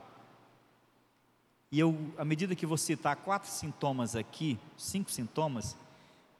E 1.72 1.80
eu, 1.80 1.96
à 2.18 2.26
medida 2.26 2.56
que 2.56 2.66
vou 2.66 2.80
citar 2.80 3.18
quatro 3.18 3.52
sintomas 3.52 4.16
aqui, 4.16 4.60
cinco 4.76 5.12
sintomas, 5.12 5.78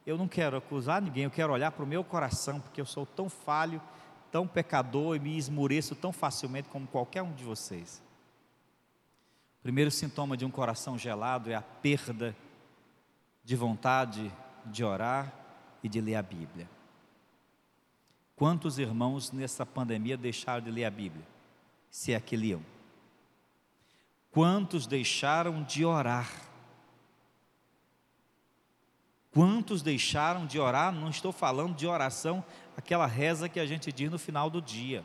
eu 0.08 0.16
não 0.16 0.26
quero 0.26 0.56
acusar 0.56 1.02
ninguém, 1.02 1.24
eu 1.24 1.30
quero 1.30 1.52
olhar 1.52 1.70
para 1.70 1.84
o 1.84 1.86
meu 1.86 2.02
coração, 2.02 2.58
porque 2.60 2.80
eu 2.80 2.86
sou 2.86 3.04
tão 3.04 3.28
falho, 3.28 3.78
tão 4.32 4.48
pecador 4.48 5.14
e 5.14 5.18
me 5.18 5.36
esmoreço 5.36 5.94
tão 5.94 6.12
facilmente 6.12 6.70
como 6.70 6.86
qualquer 6.86 7.20
um 7.20 7.30
de 7.34 7.44
vocês. 7.44 8.02
O 9.60 9.62
primeiro 9.62 9.90
sintoma 9.90 10.34
de 10.34 10.46
um 10.46 10.50
coração 10.50 10.96
gelado 10.96 11.50
é 11.50 11.54
a 11.54 11.60
perda 11.60 12.34
de 13.44 13.54
vontade 13.54 14.32
de 14.64 14.82
orar 14.82 15.30
e 15.82 15.90
de 15.90 16.00
ler 16.00 16.14
a 16.14 16.22
Bíblia. 16.22 16.66
Quantos 18.34 18.78
irmãos 18.78 19.30
nessa 19.30 19.66
pandemia 19.66 20.16
deixaram 20.16 20.64
de 20.64 20.70
ler 20.70 20.86
a 20.86 20.90
Bíblia? 20.90 21.26
Se 21.90 22.14
é 22.14 22.20
que 22.20 22.34
liam. 22.34 22.62
Quantos 24.30 24.86
deixaram 24.86 25.62
de 25.64 25.84
orar? 25.84 26.47
Quantos 29.32 29.82
deixaram 29.82 30.46
de 30.46 30.58
orar? 30.58 30.92
Não 30.92 31.10
estou 31.10 31.32
falando 31.32 31.76
de 31.76 31.86
oração, 31.86 32.44
aquela 32.76 33.06
reza 33.06 33.48
que 33.48 33.60
a 33.60 33.66
gente 33.66 33.92
diz 33.92 34.10
no 34.10 34.18
final 34.18 34.48
do 34.48 34.60
dia, 34.60 35.04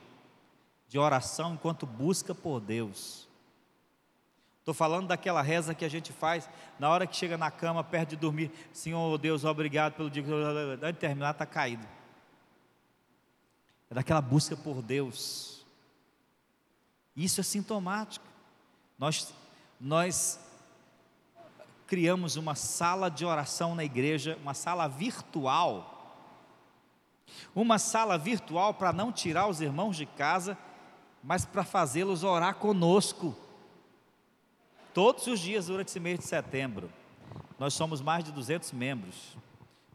de 0.88 0.98
oração 0.98 1.54
enquanto 1.54 1.86
busca 1.86 2.34
por 2.34 2.60
Deus. 2.60 3.28
Estou 4.60 4.74
falando 4.74 5.08
daquela 5.08 5.42
reza 5.42 5.76
que 5.76 5.84
a 5.84 5.90
gente 5.90 6.14
faz 6.14 6.50
na 6.80 6.90
hora 6.90 7.06
que 7.06 7.16
chega 7.16 7.38
na 7.38 7.52
cama, 7.52 7.84
perto 7.84 8.12
de 8.12 8.16
dormir. 8.16 8.50
Senhor 8.72 9.18
Deus, 9.18 9.44
obrigado 9.44 9.94
pelo 9.94 10.10
dia 10.10 10.24
que 10.24 10.32
antes 10.32 10.94
de 10.94 10.94
terminar, 10.94 11.32
está 11.32 11.46
caído 11.46 11.86
é 13.94 13.96
daquela 13.96 14.22
busca 14.22 14.58
por 14.58 14.82
Deus. 14.82 15.64
Isso 17.16 17.40
é 17.40 17.44
sintomático. 17.44 18.26
Nós, 18.98 19.32
nós 19.80 20.40
criamos 21.94 22.38
uma 22.38 22.56
sala 22.56 23.08
de 23.08 23.24
oração 23.24 23.76
na 23.76 23.84
igreja, 23.84 24.36
uma 24.42 24.56
sala 24.56 24.88
virtual. 24.88 26.26
Uma 27.54 27.78
sala 27.78 28.18
virtual 28.18 28.74
para 28.74 28.92
não 28.92 29.12
tirar 29.12 29.48
os 29.48 29.62
irmãos 29.62 29.96
de 29.96 30.08
casa, 30.08 30.58
mas 31.24 31.46
para 31.46 31.64
fazê-los 31.64 32.24
orar 32.24 32.56
conosco. 32.56 33.38
Todos 34.92 35.28
os 35.28 35.40
dias 35.40 35.68
durante 35.68 35.90
esse 35.90 36.00
mês 36.00 36.18
de 36.18 36.26
setembro. 36.26 36.92
Nós 37.60 37.76
somos 37.76 38.02
mais 38.02 38.24
de 38.24 38.32
200 38.32 38.72
membros. 38.72 39.38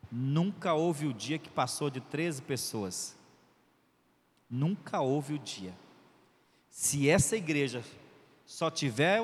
Nunca 0.09 0.75
houve 0.75 1.09
o 1.09 1.13
dia 1.13 1.37
que 1.37 1.51
passou 1.51 1.91
de 1.91 2.01
13 2.01 2.43
pessoas. 2.43 3.17
Nunca 4.49 5.01
houve 5.01 5.35
o 5.35 5.39
dia. 5.41 5.75
Se 6.71 7.11
essa 7.11 7.37
igreja 7.37 7.83
só 8.49 8.71
tiver 8.71 9.23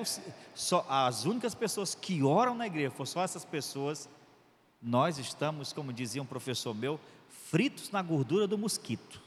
só 0.55 0.85
as 0.87 1.25
únicas 1.25 1.55
pessoas 1.55 1.95
que 1.95 2.23
oram 2.23 2.55
na 2.55 2.67
igreja, 2.67 2.91
for 2.91 3.07
só 3.07 3.23
essas 3.23 3.43
pessoas, 3.43 4.07
nós 4.83 5.19
estamos, 5.19 5.73
como 5.73 5.95
dizia 5.95 6.21
um 6.21 6.27
professor 6.27 6.75
meu, 6.75 7.01
fritos 7.49 7.91
na 7.91 8.03
gordura 8.03 8.47
do 8.47 8.59
mosquito. 8.59 9.23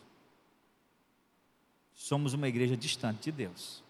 Somos 1.95 2.35
uma 2.35 2.47
igreja 2.47 2.77
distante 2.77 3.23
de 3.23 3.31
Deus. 3.31 3.83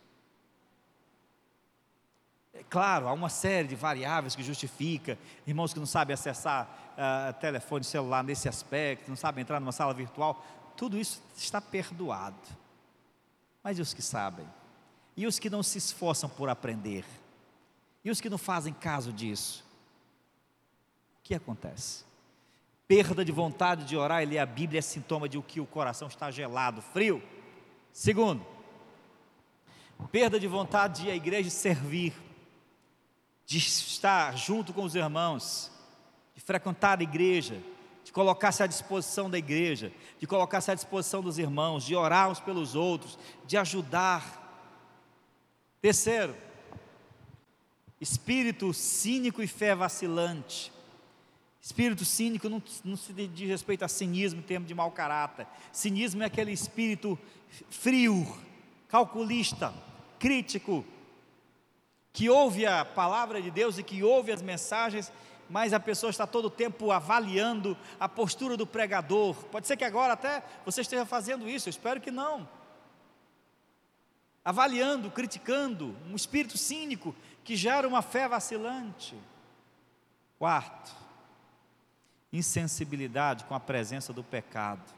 É 2.53 2.63
claro, 2.63 3.09
há 3.09 3.11
uma 3.11 3.29
série 3.29 3.67
de 3.67 3.75
variáveis 3.75 4.33
que 4.33 4.41
justifica, 4.41 5.19
irmãos 5.45 5.73
que 5.73 5.79
não 5.79 5.85
sabem 5.85 6.13
acessar 6.13 6.69
uh, 6.93 7.37
telefone 7.41 7.83
celular 7.83 8.23
nesse 8.23 8.47
aspecto, 8.47 9.09
não 9.09 9.17
sabem 9.17 9.41
entrar 9.41 9.59
numa 9.59 9.73
sala 9.73 9.93
virtual, 9.93 10.41
tudo 10.77 10.97
isso 10.97 11.21
está 11.35 11.59
perdoado. 11.59 12.37
Mas 13.61 13.77
e 13.77 13.81
os 13.81 13.93
que 13.93 14.01
sabem? 14.01 14.47
E 15.17 15.25
os 15.25 15.39
que 15.39 15.49
não 15.49 15.63
se 15.63 15.80
esforçam 15.80 16.30
por 16.30 16.47
aprender? 16.47 17.03
E 18.06 18.12
os 18.12 18.21
que 18.21 18.30
não 18.30 18.38
fazem 18.38 18.71
caso 18.71 19.12
disso? 19.12 19.65
O 21.19 21.23
que 21.23 21.34
acontece? 21.34 22.06
Perda 22.88 23.25
de 23.25 23.32
vontade 23.32 23.84
de 23.84 23.97
orar 23.97 24.21
e 24.21 24.27
ler 24.27 24.38
a 24.38 24.45
Bíblia 24.45 24.80
é 24.80 24.82
sintoma 24.82 25.27
de 25.27 25.41
que 25.41 25.60
o 25.60 25.65
coração 25.65 26.08
está 26.08 26.30
gelado, 26.32 26.82
frio. 26.82 27.21
Segundo, 27.91 28.45
perda 30.12 30.39
de 30.39 30.47
vontade 30.47 31.03
de 31.03 31.12
à 31.12 31.15
igreja 31.15 31.49
servir, 31.49 32.13
de 33.45 33.58
estar 33.58 34.38
junto 34.38 34.71
com 34.71 34.84
os 34.84 34.93
irmãos, 34.95 35.71
de 36.36 36.41
frequentar 36.41 36.99
a 36.99 37.03
igreja, 37.03 37.62
de 38.03 38.12
colocar-se 38.12 38.62
à 38.63 38.67
disposição 38.67 39.30
da 39.30 39.38
igreja, 39.38 39.91
de 40.19 40.27
colocar-se 40.27 40.71
à 40.71 40.75
disposição 40.75 41.21
dos 41.21 41.39
irmãos, 41.39 41.84
de 41.84 41.95
orar 41.95 42.30
uns 42.30 42.39
pelos 42.39 42.75
outros, 42.75 43.17
de 43.45 43.58
ajudar. 43.58 44.46
Terceiro, 45.81 46.35
espírito 48.01 48.73
cínico 48.73 49.41
e 49.41 49.47
fé 49.47 49.75
vacilante. 49.75 50.71
Espírito 51.61 52.05
cínico 52.05 52.47
não, 52.47 52.63
não 52.83 52.95
se 52.95 53.11
diz 53.11 53.49
respeito 53.49 53.83
a 53.83 53.87
cinismo 53.87 54.39
em 54.39 54.43
termos 54.43 54.67
de 54.67 54.73
mau 54.73 54.91
caráter. 54.91 55.45
Cinismo 55.71 56.23
é 56.23 56.25
aquele 56.25 56.51
espírito 56.51 57.19
frio, 57.69 58.25
calculista, 58.87 59.73
crítico, 60.17 60.85
que 62.13 62.29
ouve 62.29 62.65
a 62.65 62.83
palavra 62.83 63.41
de 63.41 63.51
Deus 63.51 63.77
e 63.77 63.83
que 63.83 64.01
ouve 64.01 64.31
as 64.31 64.41
mensagens, 64.41 65.11
mas 65.49 65.73
a 65.73 65.79
pessoa 65.79 66.09
está 66.09 66.25
todo 66.25 66.45
o 66.45 66.49
tempo 66.49 66.91
avaliando 66.91 67.77
a 67.99 68.09
postura 68.09 68.57
do 68.57 68.65
pregador. 68.65 69.35
Pode 69.51 69.67
ser 69.67 69.77
que 69.77 69.85
agora 69.85 70.13
até 70.13 70.43
você 70.65 70.81
esteja 70.81 71.05
fazendo 71.05 71.47
isso, 71.47 71.69
eu 71.69 71.71
espero 71.71 72.01
que 72.01 72.09
não. 72.09 72.47
Avaliando, 74.47 75.12
criticando, 75.12 75.93
um 76.10 76.15
espírito 76.15 76.57
cínico 76.57 77.13
que 77.43 77.53
gera 77.53 77.86
uma 77.86 78.01
fé 78.01 78.29
vacilante. 78.29 79.13
Quarto, 80.39 80.95
insensibilidade 82.31 83.43
com 83.43 83.53
a 83.53 83.60
presença 83.60 84.13
do 84.13 84.23
pecado. 84.23 84.89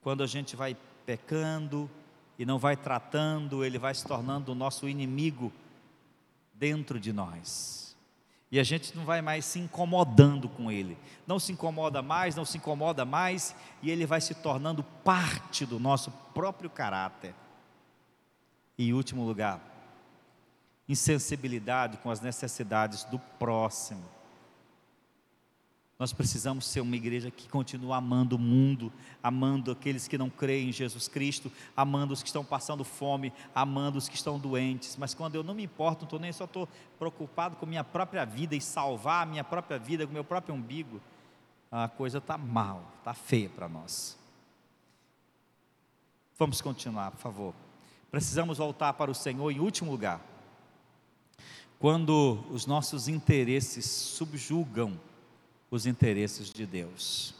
Quando 0.00 0.22
a 0.22 0.26
gente 0.28 0.54
vai 0.54 0.76
pecando 1.04 1.90
e 2.38 2.46
não 2.46 2.60
vai 2.60 2.76
tratando, 2.76 3.64
ele 3.64 3.76
vai 3.76 3.92
se 3.92 4.06
tornando 4.06 4.52
o 4.52 4.54
nosso 4.54 4.88
inimigo 4.88 5.52
dentro 6.54 7.00
de 7.00 7.12
nós. 7.12 7.96
E 8.52 8.60
a 8.60 8.62
gente 8.62 8.96
não 8.96 9.04
vai 9.04 9.20
mais 9.20 9.46
se 9.46 9.58
incomodando 9.58 10.48
com 10.48 10.70
ele. 10.70 10.96
Não 11.26 11.40
se 11.40 11.50
incomoda 11.50 12.02
mais, 12.02 12.36
não 12.36 12.44
se 12.44 12.56
incomoda 12.56 13.04
mais, 13.04 13.52
e 13.82 13.90
ele 13.90 14.06
vai 14.06 14.20
se 14.20 14.32
tornando 14.32 14.84
parte 14.84 15.66
do 15.66 15.80
nosso 15.80 16.12
próprio 16.32 16.70
caráter. 16.70 17.34
E 18.78 18.94
último 18.94 19.26
lugar, 19.26 19.60
insensibilidade 20.88 21.98
com 21.98 22.10
as 22.10 22.20
necessidades 22.20 23.02
do 23.04 23.18
próximo. 23.18 24.04
Nós 25.98 26.12
precisamos 26.12 26.64
ser 26.64 26.80
uma 26.80 26.94
igreja 26.94 27.28
que 27.28 27.48
continua 27.48 27.96
amando 27.96 28.36
o 28.36 28.38
mundo, 28.38 28.92
amando 29.20 29.72
aqueles 29.72 30.06
que 30.06 30.16
não 30.16 30.30
creem 30.30 30.68
em 30.68 30.72
Jesus 30.72 31.08
Cristo, 31.08 31.50
amando 31.76 32.14
os 32.14 32.22
que 32.22 32.28
estão 32.28 32.44
passando 32.44 32.84
fome, 32.84 33.32
amando 33.52 33.98
os 33.98 34.08
que 34.08 34.14
estão 34.14 34.38
doentes. 34.38 34.96
Mas 34.96 35.12
quando 35.12 35.34
eu 35.34 35.42
não 35.42 35.54
me 35.54 35.64
importo, 35.64 36.02
não 36.02 36.06
estou 36.06 36.20
nem 36.20 36.32
só 36.32 36.44
estou 36.44 36.68
preocupado 37.00 37.56
com 37.56 37.66
minha 37.66 37.82
própria 37.82 38.24
vida 38.24 38.54
e 38.54 38.60
salvar 38.60 39.24
a 39.24 39.26
minha 39.26 39.42
própria 39.42 39.76
vida, 39.76 40.06
com 40.06 40.12
meu 40.12 40.22
próprio 40.22 40.54
umbigo, 40.54 41.00
a 41.70 41.88
coisa 41.88 42.18
está 42.18 42.38
mal, 42.38 42.92
está 43.00 43.12
feia 43.12 43.48
para 43.48 43.68
nós. 43.68 44.16
Vamos 46.38 46.60
continuar, 46.60 47.10
por 47.10 47.18
favor. 47.18 47.67
Precisamos 48.10 48.58
voltar 48.58 48.94
para 48.94 49.10
o 49.10 49.14
Senhor 49.14 49.50
em 49.50 49.60
último 49.60 49.90
lugar. 49.90 50.24
Quando 51.78 52.44
os 52.50 52.66
nossos 52.66 53.06
interesses 53.06 53.84
subjugam 53.86 54.98
os 55.70 55.86
interesses 55.86 56.50
de 56.50 56.66
Deus. 56.66 57.34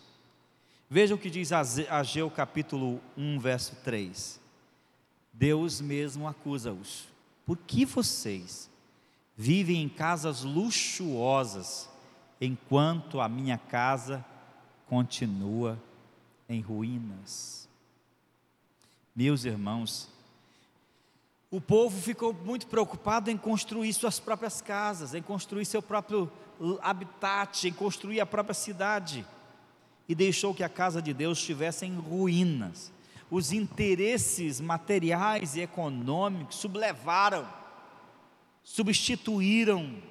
Veja 0.91 1.15
o 1.15 1.19
que 1.19 1.31
diz 1.31 1.51
Ageu 1.53 2.31
capítulo 2.31 3.01
1, 3.17 3.39
verso 3.39 3.77
3. 3.85 4.41
Deus 5.33 5.81
mesmo 5.81 6.29
acusa-os. 6.29 7.09
Por 7.45 7.57
que 7.57 7.85
vocês 7.85 8.71
vivem 9.37 9.83
em 9.83 9.89
casas 9.89 10.43
luxuosas, 10.43 11.89
enquanto 12.41 13.21
a 13.21 13.29
minha 13.29 13.57
casa 13.57 14.25
continua 14.87 15.79
em 16.49 16.61
ruínas? 16.61 17.69
Meus 19.15 19.45
irmãos, 19.45 20.09
o 21.51 21.61
povo 21.61 21.99
ficou 21.99 22.33
muito 22.33 22.67
preocupado 22.67 23.31
em 23.31 23.37
construir 23.37 23.93
suas 23.95 24.21
próprias 24.21 24.61
casas, 24.61 25.15
em 25.15 25.23
construir 25.23 25.65
seu 25.65 25.81
próprio 25.81 26.31
habitat, 26.83 27.67
em 27.67 27.73
construir 27.73 28.21
a 28.21 28.27
própria 28.27 28.55
cidade, 28.55 29.25
e 30.07 30.15
deixou 30.15 30.55
que 30.55 30.63
a 30.63 30.69
casa 30.69 31.01
de 31.01 31.15
Deus 31.15 31.39
estivesse 31.39 31.87
em 31.87 31.97
ruínas. 31.97 32.93
Os 33.31 33.53
interesses 33.53 34.61
materiais 34.61 35.57
e 35.57 35.61
econômicos 35.61 36.57
sublevaram, 36.57 37.47
substituíram, 38.63 40.03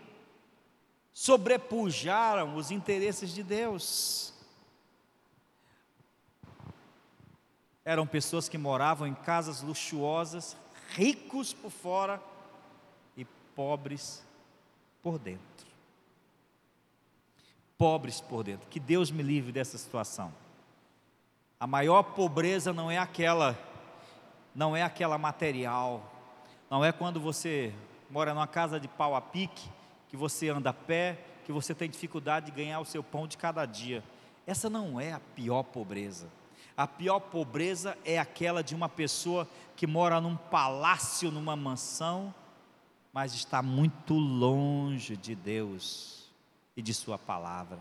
sobrepujaram 1.14 2.56
os 2.56 2.72
interesses 2.72 3.32
de 3.34 3.44
Deus. 3.44 4.34
Eram 7.86 8.06
pessoas 8.06 8.50
que 8.50 8.58
moravam 8.58 9.08
em 9.08 9.14
casas 9.14 9.62
luxuosas, 9.62 10.56
ricos 10.90 11.54
por 11.54 11.72
fora 11.72 12.22
e 13.16 13.26
pobres 13.56 14.24
por 15.02 15.20
dentro 15.20 15.58
pobres 17.78 18.20
por 18.20 18.44
dentro. 18.44 18.68
Que 18.70 18.80
Deus 18.80 19.12
me 19.12 19.22
livre 19.22 19.52
dessa 19.52 19.78
situação. 19.78 20.34
A 21.60 21.68
maior 21.68 22.04
pobreza 22.04 22.74
não 22.74 22.90
é 22.90 22.98
aquela, 22.98 23.58
não 24.54 24.76
é 24.76 24.84
aquela 24.84 25.18
material, 25.18 26.04
não 26.70 26.84
é 26.84 26.92
quando 26.92 27.20
você 27.20 27.74
mora 28.10 28.34
numa 28.34 28.48
casa 28.48 28.80
de 28.80 28.88
pau 28.88 29.16
a 29.16 29.22
pique, 29.22 29.70
que 30.10 30.18
você 30.18 30.50
anda 30.50 30.70
a 30.70 30.74
pé, 30.74 31.20
que 31.46 31.52
você 31.52 31.74
tem 31.74 31.90
dificuldade 31.90 32.48
de 32.48 32.52
ganhar 32.52 32.80
o 32.80 32.86
seu 32.86 33.04
pão 33.04 33.28
de 33.28 33.38
cada 33.38 33.66
dia. 33.66 34.04
Essa 34.46 34.70
não 34.70 35.00
é 35.00 35.14
a 35.14 35.20
pior 35.20 35.64
pobreza. 35.64 36.28
A 36.78 36.86
pior 36.86 37.20
pobreza 37.20 37.98
é 38.06 38.20
aquela 38.20 38.64
de 38.64 38.76
uma 38.76 38.88
pessoa 38.88 39.50
que 39.76 39.88
mora 39.88 40.22
num 40.22 40.36
palácio, 40.36 41.32
numa 41.32 41.56
mansão, 41.56 42.32
mas 43.12 43.34
está 43.34 43.64
muito 43.64 44.14
longe 44.14 45.18
de 45.18 45.34
Deus 45.34 46.30
e 46.76 46.82
de 46.84 46.94
Sua 46.94 47.18
palavra. 47.18 47.80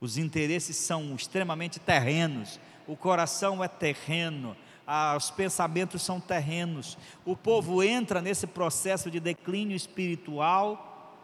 Os 0.00 0.18
interesses 0.18 0.76
são 0.76 1.14
extremamente 1.14 1.78
terrenos, 1.78 2.58
o 2.84 2.96
coração 2.96 3.62
é 3.62 3.68
terreno, 3.68 4.56
os 5.16 5.30
pensamentos 5.30 6.02
são 6.02 6.20
terrenos. 6.20 6.98
O 7.24 7.36
povo 7.36 7.80
entra 7.80 8.20
nesse 8.20 8.48
processo 8.48 9.08
de 9.08 9.20
declínio 9.20 9.76
espiritual, 9.76 11.14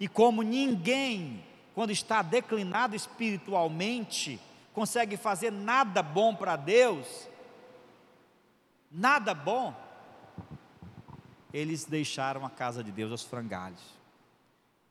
e 0.00 0.08
como 0.08 0.40
ninguém, 0.40 1.44
quando 1.74 1.90
está 1.90 2.22
declinado 2.22 2.96
espiritualmente, 2.96 4.40
consegue 4.76 5.16
fazer 5.16 5.50
nada 5.50 6.02
bom 6.02 6.34
para 6.34 6.54
Deus, 6.54 7.26
nada 8.92 9.32
bom, 9.32 9.74
eles 11.50 11.86
deixaram 11.86 12.44
a 12.44 12.50
casa 12.50 12.84
de 12.84 12.92
Deus 12.92 13.10
aos 13.10 13.22
frangalhos. 13.22 13.80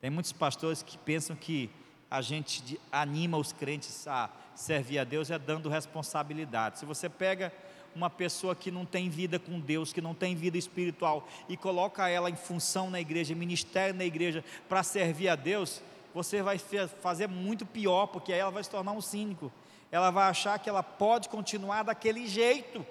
Tem 0.01 0.09
muitos 0.09 0.31
pastores 0.31 0.81
que 0.81 0.97
pensam 0.97 1.35
que 1.35 1.69
a 2.09 2.19
gente 2.19 2.81
anima 2.91 3.37
os 3.37 3.53
crentes 3.53 4.07
a 4.07 4.31
servir 4.55 4.97
a 4.97 5.03
Deus 5.03 5.29
é 5.29 5.37
dando 5.37 5.69
responsabilidade. 5.69 6.79
Se 6.79 6.85
você 6.85 7.07
pega 7.07 7.53
uma 7.95 8.09
pessoa 8.09 8.55
que 8.55 8.71
não 8.71 8.87
tem 8.87 9.07
vida 9.07 9.37
com 9.37 9.59
Deus, 9.59 9.93
que 9.93 10.01
não 10.01 10.15
tem 10.15 10.35
vida 10.35 10.57
espiritual 10.57 11.27
e 11.47 11.55
coloca 11.55 12.09
ela 12.09 12.31
em 12.31 12.35
função 12.35 12.89
na 12.89 12.99
igreja, 12.99 13.35
ministério 13.35 13.93
na 13.93 14.03
igreja 14.03 14.43
para 14.67 14.81
servir 14.81 15.29
a 15.29 15.35
Deus, 15.35 15.79
você 16.11 16.41
vai 16.41 16.57
fazer 16.57 17.27
muito 17.27 17.67
pior, 17.67 18.07
porque 18.07 18.33
aí 18.33 18.39
ela 18.39 18.49
vai 18.49 18.63
se 18.63 18.69
tornar 18.71 18.91
um 18.91 19.01
cínico. 19.01 19.51
Ela 19.95 20.11
vai 20.11 20.27
achar 20.27 20.59
que 20.59 20.67
ela 20.67 20.83
pode 20.83 21.29
continuar 21.29 21.83
daquele 21.83 22.27
jeito, 22.27 22.85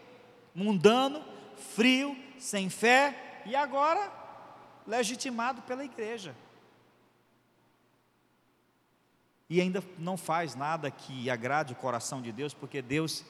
mundano, 0.55 1.23
frio, 1.75 2.17
sem 2.39 2.71
fé, 2.71 3.43
e 3.45 3.55
agora 3.55 4.11
legitimado 4.87 5.61
pela 5.61 5.85
igreja. 5.85 6.35
E 9.51 9.61
ainda 9.61 9.85
não 9.99 10.17
faz 10.17 10.55
nada 10.55 10.91
que 10.91 11.29
agrade 11.29 11.75
o 11.75 11.77
coração 11.77 12.23
de 12.23 12.33
Deus, 12.33 12.55
porque 12.55 12.81
Deus 12.81 13.23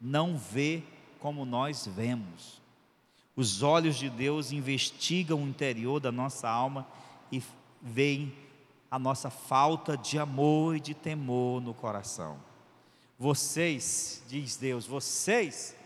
não 0.00 0.34
vê 0.34 0.82
como 1.20 1.44
nós 1.44 1.86
vemos. 1.86 2.62
Os 3.36 3.62
olhos 3.62 3.96
de 3.96 4.08
Deus 4.08 4.52
investigam 4.52 5.42
o 5.42 5.46
interior 5.46 6.00
da 6.00 6.10
nossa 6.10 6.48
alma 6.48 6.86
e 7.30 7.42
veem 7.82 8.34
a 8.90 8.98
nossa 8.98 9.28
falta 9.28 9.98
de 9.98 10.18
amor 10.18 10.76
e 10.76 10.80
de 10.80 10.94
temor 10.94 11.60
no 11.60 11.74
coração. 11.74 12.51
Vocês, 13.22 14.20
diz 14.26 14.56
Deus, 14.56 14.84
vocês 14.84 15.76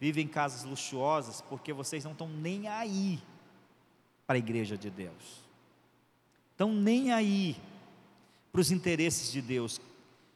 vivem 0.00 0.24
em 0.24 0.28
casas 0.28 0.64
luxuosas 0.64 1.40
porque 1.40 1.72
vocês 1.72 2.02
não 2.02 2.10
estão 2.10 2.28
nem 2.28 2.66
aí 2.66 3.22
para 4.26 4.34
a 4.34 4.38
igreja 4.40 4.76
de 4.76 4.90
Deus. 4.90 5.44
Estão 6.50 6.72
nem 6.72 7.12
aí 7.12 7.56
para 8.50 8.60
os 8.60 8.72
interesses 8.72 9.30
de 9.30 9.40
Deus. 9.40 9.80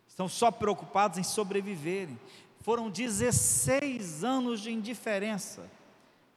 Estão 0.06 0.28
só 0.28 0.52
preocupados 0.52 1.18
em 1.18 1.24
sobreviverem. 1.24 2.16
Foram 2.60 2.88
16 2.88 4.22
anos 4.22 4.60
de 4.60 4.70
indiferença. 4.70 5.68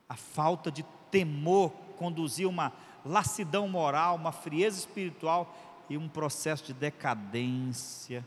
A 0.10 0.16
falta 0.16 0.72
de 0.72 0.84
temor 1.12 1.70
conduziu 1.96 2.50
uma 2.50 2.74
lassidão 3.06 3.68
moral, 3.68 4.16
uma 4.16 4.32
frieza 4.32 4.80
espiritual 4.80 5.56
e 5.88 5.96
um 5.96 6.10
processo 6.10 6.66
de 6.66 6.74
decadência. 6.74 8.26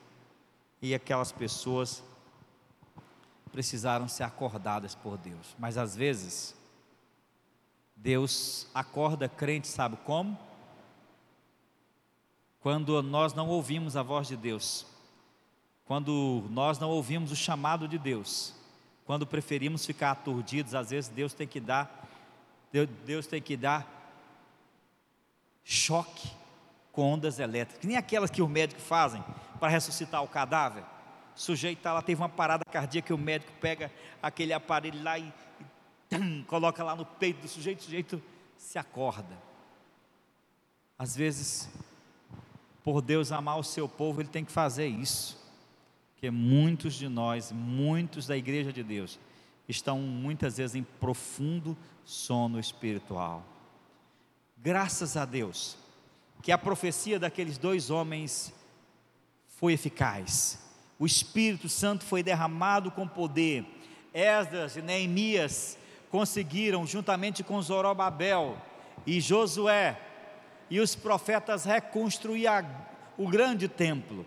E 0.81 0.95
aquelas 0.95 1.33
pessoas 1.33 2.03
precisaram 3.53 4.09
ser 4.09 4.23
acordadas 4.23 4.95
por 4.95 5.19
Deus. 5.19 5.55
Mas 5.59 5.77
às 5.77 5.95
vezes, 5.95 6.55
Deus 7.97 8.67
acorda 8.75 9.29
crente, 9.29 9.69
sabe 9.69 9.97
como? 10.05 10.39
Quando 12.61 13.03
nós 13.03 13.35
não 13.35 13.49
ouvimos 13.49 13.97
a 13.97 14.03
voz 14.03 14.29
de 14.29 14.37
Deus, 14.37 14.87
quando 15.85 16.47
nós 16.51 16.79
não 16.79 16.91
ouvimos 16.91 17.33
o 17.33 17.37
chamado 17.37 17.89
de 17.89 17.99
Deus, 17.99 18.55
quando 19.05 19.27
preferimos 19.27 19.85
ficar 19.85 20.13
aturdidos, 20.13 20.75
às 20.75 20.91
vezes 20.91 21.11
Deus 21.11 21.35
tem 21.35 21.49
que 21.49 21.59
dar, 21.59 22.09
Deus, 23.05 23.27
tem 23.27 23.43
que 23.43 23.57
dar 23.57 23.85
choque 25.65 26.31
com 26.93 27.15
ondas 27.15 27.39
elétricas, 27.39 27.85
nem 27.85 27.97
aquelas 27.97 28.31
que 28.31 28.41
os 28.41 28.49
médicos 28.49 28.85
fazem 28.85 29.25
para 29.61 29.69
ressuscitar 29.69 30.25
o 30.25 30.29
cadáver. 30.29 30.83
O 31.37 31.39
sujeito 31.39 31.79
está 31.79 31.93
lá, 31.93 32.03
teve 32.03 32.21
uma 32.21 32.29
parada 32.29 32.65
cardíaca, 32.65 33.15
o 33.15 33.19
médico 33.19 33.53
pega 33.61 33.93
aquele 34.23 34.53
aparelho 34.53 35.03
lá 35.03 35.19
e, 35.19 35.33
e 36.11 36.43
coloca 36.49 36.83
lá 36.83 36.97
no 36.97 37.05
peito 37.05 37.43
do 37.43 37.49
sujeito, 37.49 37.81
o 37.81 37.85
sujeito 37.85 38.23
se 38.57 38.79
acorda. 38.79 39.39
Às 40.99 41.15
vezes, 41.15 41.71
por 42.83 43.01
Deus 43.01 43.31
amar 43.31 43.59
o 43.59 43.65
seu 43.65 43.89
povo, 43.89 44.21
ele 44.21 44.29
tem 44.29 44.45
que 44.45 44.53
fazer 44.53 44.87
isso. 44.87 45.39
Porque 46.13 46.31
muitos 46.31 46.95
de 46.95 47.09
nós, 47.09 47.53
muitos 47.53 48.27
da 48.27 48.37
igreja 48.37 48.73
de 48.73 48.83
Deus, 48.83 49.19
estão 49.69 49.99
muitas 49.99 50.59
vezes 50.59 50.77
em 50.77 50.83
profundo 50.83 51.77
sono 52.05 52.59
espiritual. 52.59 53.43
Graças 54.59 55.17
a 55.17 55.25
Deus, 55.25 55.79
que 56.43 56.53
a 56.53 56.59
profecia 56.59 57.19
daqueles 57.19 57.57
dois 57.57 57.89
homens 57.89 58.53
foi 59.61 59.75
eficaz 59.75 60.59
o 61.01 61.07
Espírito 61.07 61.67
Santo 61.67 62.05
foi 62.05 62.23
derramado 62.23 62.91
com 62.91 63.09
poder. 63.09 63.65
Esdras 64.13 64.77
e 64.77 64.83
Neemias 64.83 65.79
conseguiram, 66.11 66.87
juntamente 66.87 67.43
com 67.43 67.63
Zorobabel 67.63 68.59
e 69.07 69.19
Josué 69.19 69.99
e 70.69 70.79
os 70.79 70.95
profetas, 70.95 71.65
reconstruir 71.65 72.49
a, 72.49 72.63
o 73.17 73.27
grande 73.27 73.67
templo. 73.67 74.27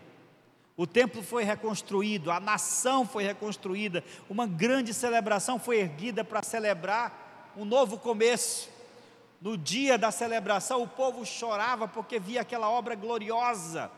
O 0.76 0.84
templo 0.84 1.22
foi 1.22 1.44
reconstruído, 1.44 2.32
a 2.32 2.40
nação 2.40 3.06
foi 3.06 3.22
reconstruída, 3.22 4.02
uma 4.28 4.44
grande 4.44 4.92
celebração 4.92 5.60
foi 5.60 5.78
erguida 5.78 6.24
para 6.24 6.42
celebrar 6.42 7.52
um 7.56 7.64
novo 7.64 7.98
começo. 7.98 8.68
No 9.40 9.56
dia 9.56 9.96
da 9.96 10.10
celebração, 10.10 10.82
o 10.82 10.88
povo 10.88 11.24
chorava 11.24 11.86
porque 11.86 12.18
via 12.18 12.40
aquela 12.40 12.68
obra 12.68 12.96
gloriosa 12.96 13.88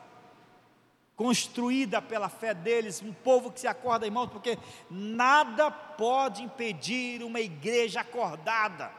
construída 1.17 1.99
pela 1.99 2.29
fé 2.29 2.53
deles, 2.53 3.01
um 3.01 3.11
povo 3.11 3.51
que 3.51 3.59
se 3.59 3.67
acorda, 3.67 4.05
irmãos, 4.05 4.29
porque 4.29 4.55
nada 4.89 5.71
pode 5.71 6.43
impedir 6.43 7.23
uma 7.23 7.41
igreja 7.41 8.01
acordada, 8.01 8.91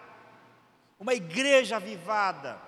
uma 0.98 1.14
igreja 1.14 1.76
avivada, 1.76 2.60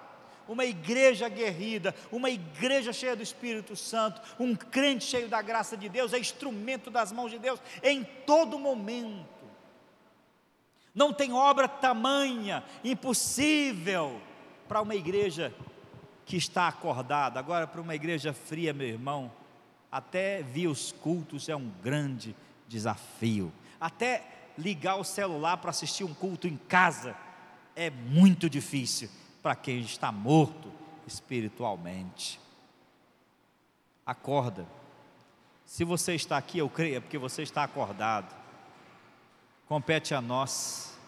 uma 0.47 0.65
igreja 0.65 1.29
guerrida, 1.29 1.93
uma 2.13 2.31
igreja 2.31 2.93
cheia 2.93 3.17
do 3.17 3.25
Espírito 3.25 3.75
Santo, 3.75 4.23
um 4.39 4.55
crente 4.55 5.05
cheio 5.05 5.29
da 5.29 5.43
graça 5.43 5.77
de 5.77 5.89
Deus, 5.89 6.13
é 6.13 6.19
instrumento 6.21 6.89
das 6.89 7.11
mãos 7.11 7.33
de 7.33 7.39
Deus 7.39 7.61
em 7.83 8.05
todo 8.05 8.57
momento. 8.57 9.27
Não 10.95 11.13
tem 11.13 11.33
obra 11.33 11.67
tamanha, 11.67 12.63
impossível 12.85 14.21
para 14.69 14.81
uma 14.81 14.95
igreja 14.95 15.53
que 16.25 16.37
está 16.37 16.69
acordada. 16.69 17.41
Agora, 17.41 17.67
para 17.67 17.81
uma 17.81 17.97
igreja 17.97 18.33
fria, 18.33 18.73
meu 18.73 18.87
irmão, 18.87 19.40
até 19.91 20.43
vir 20.43 20.69
os 20.69 20.93
cultos 20.93 21.49
é 21.49 21.57
um 21.57 21.71
grande 21.83 22.35
desafio. 22.69 23.53
Até 23.81 24.27
ligar 24.57 24.97
o 24.97 25.05
celular 25.05 25.57
para 25.57 25.71
assistir 25.71 26.05
um 26.05 26.15
culto 26.15 26.47
em 26.47 26.57
casa 26.57 27.17
é 27.75 27.91
muito 27.91 28.49
difícil 28.49 29.09
para 29.43 29.55
quem 29.55 29.81
está 29.81 30.13
morto 30.13 30.71
espiritualmente. 31.07 32.39
Acorda. 34.05 34.67
Se 35.65 35.85
você 35.85 36.15
está 36.15 36.37
aqui, 36.37 36.59
eu 36.59 36.69
creio, 36.69 36.97
é 36.97 37.01
porque 37.01 37.19
você 37.19 37.43
está 37.43 37.63
acordado. 37.63 38.35
Compete 39.67 40.15
a 40.15 40.21
nós, 40.21 40.99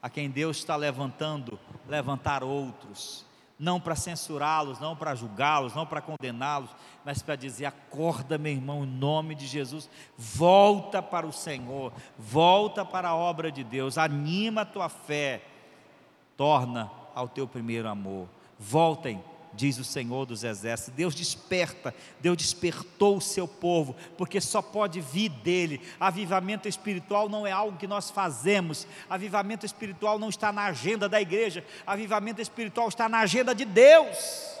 a 0.00 0.08
quem 0.08 0.30
Deus 0.30 0.58
está 0.58 0.76
levantando, 0.76 1.58
levantar 1.88 2.44
outros 2.44 3.25
não 3.58 3.80
para 3.80 3.94
censurá-los, 3.94 4.78
não 4.78 4.94
para 4.94 5.14
julgá-los, 5.14 5.74
não 5.74 5.86
para 5.86 6.02
condená-los, 6.02 6.70
mas 7.04 7.22
para 7.22 7.36
dizer: 7.36 7.66
acorda, 7.66 8.36
meu 8.36 8.52
irmão, 8.52 8.84
em 8.84 8.86
nome 8.86 9.34
de 9.34 9.46
Jesus, 9.46 9.88
volta 10.16 11.02
para 11.02 11.26
o 11.26 11.32
Senhor, 11.32 11.92
volta 12.18 12.84
para 12.84 13.08
a 13.08 13.16
obra 13.16 13.50
de 13.50 13.64
Deus, 13.64 13.96
anima 13.96 14.62
a 14.62 14.66
tua 14.66 14.88
fé, 14.88 15.42
torna 16.36 16.90
ao 17.14 17.28
teu 17.28 17.48
primeiro 17.48 17.88
amor. 17.88 18.28
Voltem 18.58 19.22
diz 19.56 19.78
o 19.78 19.84
Senhor 19.84 20.26
dos 20.26 20.44
Exércitos. 20.44 20.94
Deus 20.94 21.14
desperta, 21.14 21.94
Deus 22.20 22.36
despertou 22.36 23.16
o 23.16 23.20
seu 23.20 23.48
povo, 23.48 23.96
porque 24.16 24.40
só 24.40 24.60
pode 24.60 25.00
vir 25.00 25.30
dele. 25.30 25.80
Avivamento 25.98 26.68
espiritual 26.68 27.28
não 27.28 27.46
é 27.46 27.50
algo 27.50 27.78
que 27.78 27.86
nós 27.86 28.10
fazemos, 28.10 28.86
avivamento 29.08 29.64
espiritual 29.64 30.18
não 30.18 30.28
está 30.28 30.52
na 30.52 30.66
agenda 30.66 31.08
da 31.08 31.20
igreja, 31.20 31.64
avivamento 31.86 32.40
espiritual 32.40 32.88
está 32.88 33.08
na 33.08 33.18
agenda 33.18 33.54
de 33.54 33.64
Deus. 33.64 34.56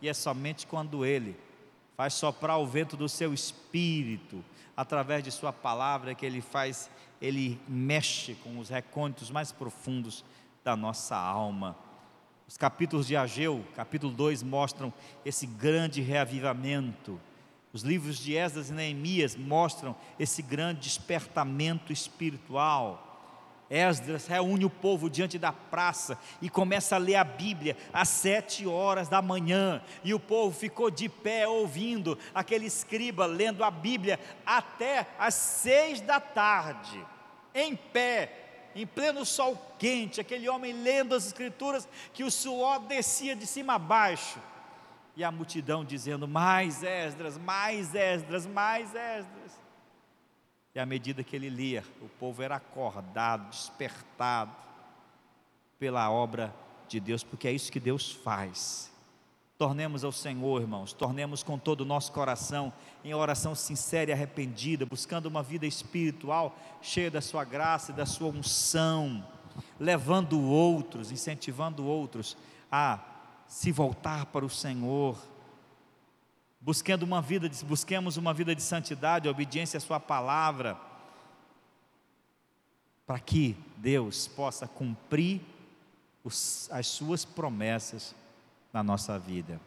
E 0.00 0.08
é 0.08 0.14
somente 0.14 0.66
quando 0.66 1.04
ele 1.04 1.36
faz 1.96 2.14
soprar 2.14 2.58
o 2.58 2.66
vento 2.66 2.96
do 2.96 3.08
seu 3.08 3.32
espírito, 3.32 4.44
através 4.76 5.22
de 5.22 5.30
sua 5.30 5.52
palavra, 5.52 6.14
que 6.14 6.26
ele 6.26 6.40
faz, 6.40 6.90
ele 7.20 7.60
mexe 7.68 8.34
com 8.36 8.58
os 8.58 8.68
recônditos 8.68 9.30
mais 9.30 9.52
profundos 9.52 10.24
da 10.64 10.74
nossa 10.74 11.16
alma. 11.16 11.76
Os 12.46 12.58
capítulos 12.58 13.06
de 13.06 13.16
Ageu, 13.16 13.64
capítulo 13.74 14.12
2, 14.12 14.42
mostram 14.42 14.92
esse 15.24 15.46
grande 15.46 16.02
reavivamento. 16.02 17.18
Os 17.72 17.82
livros 17.82 18.18
de 18.18 18.36
Esdras 18.36 18.68
e 18.68 18.72
Neemias 18.72 19.34
mostram 19.34 19.96
esse 20.18 20.42
grande 20.42 20.82
despertamento 20.82 21.92
espiritual. 21.92 23.00
Esdras 23.70 24.26
reúne 24.26 24.64
o 24.66 24.70
povo 24.70 25.08
diante 25.08 25.38
da 25.38 25.52
praça 25.52 26.18
e 26.42 26.50
começa 26.50 26.96
a 26.96 26.98
ler 26.98 27.16
a 27.16 27.24
Bíblia 27.24 27.76
às 27.92 28.08
sete 28.10 28.66
horas 28.66 29.08
da 29.08 29.22
manhã. 29.22 29.82
E 30.04 30.12
o 30.12 30.20
povo 30.20 30.54
ficou 30.54 30.90
de 30.90 31.08
pé 31.08 31.48
ouvindo 31.48 32.18
aquele 32.34 32.66
escriba 32.66 33.24
lendo 33.24 33.64
a 33.64 33.70
Bíblia 33.70 34.20
até 34.44 35.06
às 35.18 35.34
seis 35.34 36.00
da 36.02 36.20
tarde, 36.20 37.04
em 37.54 37.74
pé, 37.74 38.43
em 38.74 38.86
pleno 38.86 39.24
sol 39.24 39.56
quente, 39.78 40.20
aquele 40.20 40.48
homem 40.48 40.72
lendo 40.72 41.14
as 41.14 41.26
Escrituras, 41.26 41.88
que 42.12 42.24
o 42.24 42.30
suor 42.30 42.80
descia 42.80 43.36
de 43.36 43.46
cima 43.46 43.74
a 43.74 43.78
baixo, 43.78 44.38
e 45.16 45.22
a 45.22 45.30
multidão 45.30 45.84
dizendo: 45.84 46.26
Mais 46.26 46.82
Esdras, 46.82 47.38
mais 47.38 47.94
Esdras, 47.94 48.46
mais 48.46 48.94
Esdras. 48.94 49.52
E 50.74 50.80
à 50.80 50.84
medida 50.84 51.22
que 51.22 51.36
ele 51.36 51.48
lia, 51.48 51.84
o 52.00 52.08
povo 52.08 52.42
era 52.42 52.56
acordado, 52.56 53.48
despertado 53.48 54.54
pela 55.78 56.10
obra 56.10 56.54
de 56.88 56.98
Deus, 56.98 57.22
porque 57.22 57.46
é 57.46 57.52
isso 57.52 57.70
que 57.70 57.78
Deus 57.78 58.10
faz. 58.10 58.93
Tornemos 59.56 60.02
ao 60.02 60.10
Senhor, 60.10 60.62
irmãos, 60.62 60.92
tornemos 60.92 61.44
com 61.44 61.56
todo 61.56 61.82
o 61.82 61.84
nosso 61.84 62.10
coração 62.10 62.72
em 63.04 63.14
oração 63.14 63.54
sincera 63.54 64.10
e 64.10 64.12
arrependida, 64.12 64.84
buscando 64.84 65.26
uma 65.26 65.44
vida 65.44 65.64
espiritual 65.64 66.58
cheia 66.82 67.08
da 67.08 67.20
Sua 67.20 67.44
graça 67.44 67.92
e 67.92 67.94
da 67.94 68.04
Sua 68.04 68.28
unção. 68.28 69.24
levando 69.78 70.40
outros, 70.40 71.12
incentivando 71.12 71.86
outros 71.86 72.36
a 72.72 72.98
se 73.46 73.70
voltar 73.70 74.26
para 74.26 74.44
o 74.44 74.50
Senhor, 74.50 75.16
buscando 76.60 77.04
uma 77.04 77.22
vida, 77.22 77.48
busquemos 77.64 78.16
uma 78.16 78.34
vida 78.34 78.52
de 78.52 78.62
santidade, 78.62 79.28
obediência 79.28 79.76
à 79.76 79.80
Sua 79.80 80.00
palavra, 80.00 80.76
para 83.06 83.20
que 83.20 83.56
Deus 83.76 84.26
possa 84.26 84.66
cumprir 84.66 85.40
os, 86.24 86.68
as 86.72 86.88
Suas 86.88 87.24
promessas 87.24 88.12
na 88.74 88.82
nossa 88.82 89.18
vida. 89.18 89.60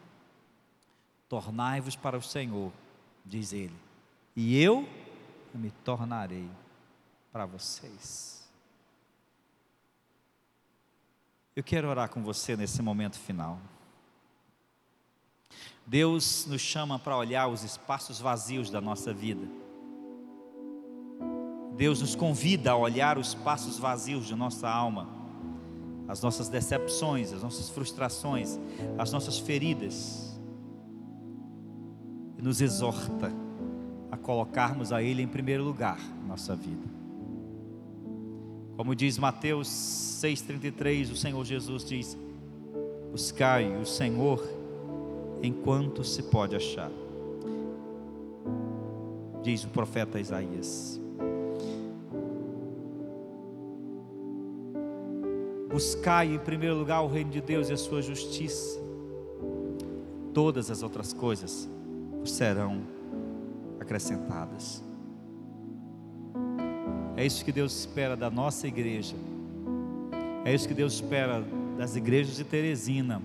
Tornai-vos 1.30 1.96
para 1.96 2.18
o 2.18 2.22
Senhor, 2.22 2.72
diz 3.26 3.54
Ele, 3.54 3.76
e 4.36 4.62
eu 4.62 4.88
me 5.54 5.72
tornarei 5.72 6.48
para 7.32 7.46
vocês. 7.46 8.48
Eu 11.56 11.64
quero 11.64 11.88
orar 11.88 12.10
com 12.10 12.22
você 12.22 12.56
nesse 12.56 12.82
momento 12.84 13.18
final. 13.18 13.60
Deus 15.86 16.46
nos 16.46 16.62
chama 16.62 17.00
para 17.00 17.18
olhar 17.18 17.48
os 17.48 17.64
espaços 17.64 18.20
vazios 18.20 18.70
da 18.70 18.80
nossa 18.82 19.14
vida. 19.14 19.48
Deus 21.76 22.02
nos 22.02 22.16
convida 22.16 22.72
a 22.72 22.76
olhar 22.76 23.18
os 23.18 23.30
espaços 23.30 23.80
vazios 23.80 24.28
de 24.28 24.36
nossa 24.36 24.70
alma, 24.70 25.08
as 26.08 26.22
nossas 26.22 26.48
decepções, 26.48 27.34
as 27.34 27.44
nossas 27.44 27.70
frustrações, 27.70 28.58
as 28.98 29.12
nossas 29.12 29.38
feridas, 29.38 30.40
e 32.38 32.42
nos 32.42 32.62
exorta 32.62 33.32
a 34.12 34.18
colocarmos 34.18 34.94
a 34.94 35.02
Ele 35.02 35.22
em 35.22 35.28
primeiro 35.28 35.64
lugar 35.64 36.00
na 36.22 36.28
nossa 36.28 36.56
vida. 36.56 36.98
Como 38.78 38.96
diz 38.96 39.18
Mateus 39.18 39.68
6,33, 39.68 41.12
o 41.12 41.16
Senhor 41.16 41.44
Jesus 41.44 41.84
diz: 41.84 42.18
Buscai 43.12 43.76
o 43.76 43.86
Senhor 43.86 44.42
enquanto 45.42 46.04
se 46.04 46.24
pode 46.24 46.56
achar. 46.56 46.92
Diz 49.42 49.64
o 49.64 49.70
profeta 49.70 50.20
Isaías. 50.20 51.02
Buscai 55.78 56.34
em 56.34 56.40
primeiro 56.40 56.76
lugar 56.76 57.04
o 57.04 57.08
reino 57.08 57.30
de 57.30 57.40
Deus 57.40 57.70
e 57.70 57.74
a 57.74 57.78
sua 57.78 58.02
justiça. 58.02 58.80
Todas 60.34 60.72
as 60.72 60.82
outras 60.82 61.14
coisas 61.14 61.70
serão 62.26 62.82
acrescentadas. 63.80 64.84
É 67.16 67.24
isso 67.24 67.46
que 67.46 67.52
Deus 67.52 67.78
espera 67.78 68.18
da 68.18 68.28
nossa 68.28 68.68
igreja. 68.68 69.16
É 70.44 70.52
isso 70.52 70.68
que 70.68 70.74
Deus 70.74 70.94
espera 70.94 71.46
das 71.78 71.96
igrejas 71.96 72.38
de 72.38 72.44
Teresina. 72.44 73.22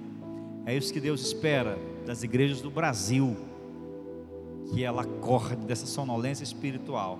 É 0.66 0.76
isso 0.76 0.92
que 0.92 1.00
Deus 1.00 1.22
espera 1.22 1.78
das 2.04 2.22
igrejas 2.22 2.60
do 2.60 2.70
Brasil, 2.70 3.34
que 4.74 4.84
ela 4.84 5.00
acorde 5.00 5.64
dessa 5.64 5.86
sonolência 5.86 6.44
espiritual 6.44 7.18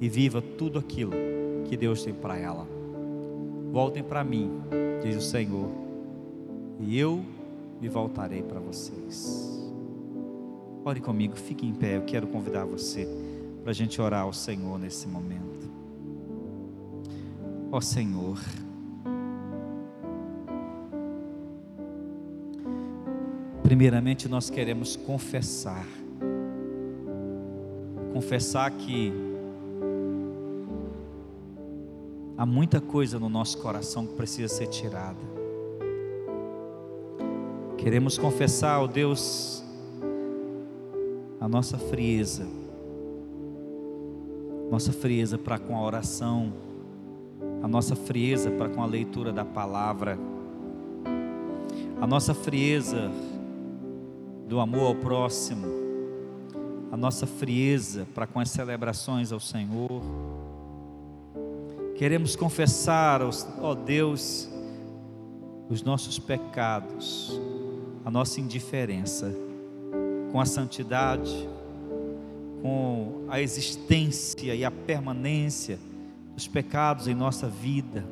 e 0.00 0.08
viva 0.08 0.40
tudo 0.40 0.78
aquilo 0.78 1.39
que 1.70 1.76
Deus 1.76 2.02
tem 2.02 2.12
para 2.12 2.36
ela. 2.36 2.66
Voltem 3.70 4.02
para 4.02 4.24
mim, 4.24 4.50
diz 5.04 5.16
o 5.16 5.20
Senhor, 5.20 5.70
e 6.80 6.98
eu 6.98 7.24
me 7.80 7.88
voltarei 7.88 8.42
para 8.42 8.58
vocês. 8.58 9.48
Ore 10.84 11.00
comigo, 11.00 11.36
fique 11.36 11.64
em 11.64 11.72
pé. 11.72 11.96
Eu 11.96 12.02
quero 12.02 12.26
convidar 12.26 12.64
você 12.64 13.06
para 13.62 13.70
a 13.70 13.74
gente 13.74 14.02
orar 14.02 14.22
ao 14.22 14.32
Senhor 14.32 14.80
nesse 14.80 15.06
momento. 15.06 15.70
Ó 17.70 17.80
Senhor, 17.80 18.36
Primeiramente, 23.62 24.28
nós 24.28 24.50
queremos 24.50 24.96
confessar. 24.96 25.86
Confessar 28.12 28.68
que 28.72 29.29
há 32.40 32.46
muita 32.46 32.80
coisa 32.80 33.18
no 33.18 33.28
nosso 33.28 33.58
coração 33.58 34.06
que 34.06 34.14
precisa 34.14 34.48
ser 34.48 34.66
tirada. 34.68 35.18
Queremos 37.76 38.16
confessar, 38.16 38.80
ó 38.80 38.86
Deus, 38.86 39.62
a 41.38 41.46
nossa 41.46 41.76
frieza, 41.76 42.46
nossa 44.70 44.90
frieza 44.90 45.36
para 45.36 45.58
com 45.58 45.76
a 45.76 45.82
oração, 45.82 46.50
a 47.62 47.68
nossa 47.68 47.94
frieza 47.94 48.50
para 48.50 48.70
com 48.70 48.82
a 48.82 48.86
leitura 48.86 49.34
da 49.34 49.44
palavra, 49.44 50.18
a 52.00 52.06
nossa 52.06 52.32
frieza 52.32 53.10
do 54.48 54.60
amor 54.60 54.86
ao 54.86 54.94
próximo, 54.94 55.66
a 56.90 56.96
nossa 56.96 57.26
frieza 57.26 58.06
para 58.14 58.26
com 58.26 58.40
as 58.40 58.48
celebrações 58.48 59.30
ao 59.30 59.40
Senhor. 59.40 60.00
Queremos 62.00 62.34
confessar, 62.34 63.20
ó 63.60 63.74
Deus, 63.74 64.48
os 65.68 65.82
nossos 65.82 66.18
pecados, 66.18 67.38
a 68.02 68.10
nossa 68.10 68.40
indiferença 68.40 69.36
com 70.32 70.40
a 70.40 70.46
santidade, 70.46 71.46
com 72.62 73.26
a 73.28 73.38
existência 73.38 74.54
e 74.54 74.64
a 74.64 74.70
permanência 74.70 75.78
dos 76.34 76.48
pecados 76.48 77.06
em 77.06 77.14
nossa 77.14 77.48
vida. 77.48 78.02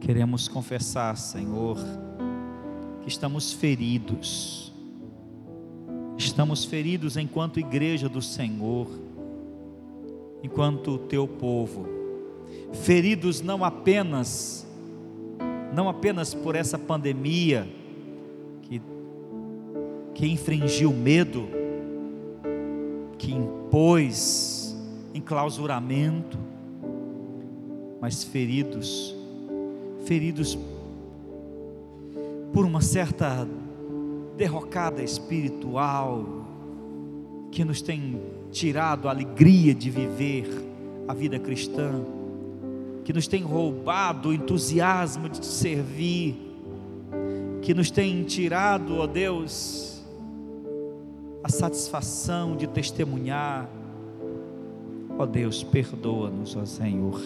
Queremos 0.00 0.48
confessar, 0.48 1.18
Senhor, 1.18 1.76
que 3.02 3.08
estamos 3.10 3.52
feridos 3.52 4.72
Estamos 6.16 6.66
feridos 6.66 7.16
enquanto 7.16 7.58
igreja 7.58 8.08
do 8.08 8.20
Senhor, 8.22 8.86
enquanto 10.42 10.98
teu 10.98 11.26
povo. 11.26 11.99
Feridos 12.72 13.40
não 13.40 13.64
apenas 13.64 14.66
não 15.72 15.88
apenas 15.88 16.34
por 16.34 16.56
essa 16.56 16.76
pandemia 16.76 17.68
que 18.62 18.82
que 20.14 20.26
infringiu 20.26 20.92
medo, 20.92 21.48
que 23.16 23.32
impôs 23.32 24.76
enclausuramento, 25.14 26.38
mas 28.00 28.24
feridos, 28.24 29.16
feridos 30.04 30.58
por 32.52 32.64
uma 32.64 32.80
certa 32.80 33.46
derrocada 34.36 35.02
espiritual 35.02 36.24
que 37.50 37.64
nos 37.64 37.82
tem 37.82 38.20
tirado 38.50 39.08
a 39.08 39.10
alegria 39.10 39.74
de 39.74 39.90
viver 39.90 40.48
a 41.06 41.14
vida 41.14 41.38
cristã, 41.38 42.02
que 43.10 43.14
nos 43.14 43.26
tem 43.26 43.42
roubado 43.42 44.28
o 44.28 44.32
entusiasmo 44.32 45.28
de 45.28 45.40
te 45.40 45.46
servir, 45.46 46.36
que 47.60 47.74
nos 47.74 47.90
tem 47.90 48.22
tirado, 48.22 48.98
ó 48.98 49.06
Deus, 49.08 50.00
a 51.42 51.48
satisfação 51.48 52.54
de 52.54 52.68
testemunhar. 52.68 53.68
Ó 55.18 55.26
Deus, 55.26 55.64
perdoa-nos, 55.64 56.54
ó 56.54 56.64
Senhor. 56.64 57.20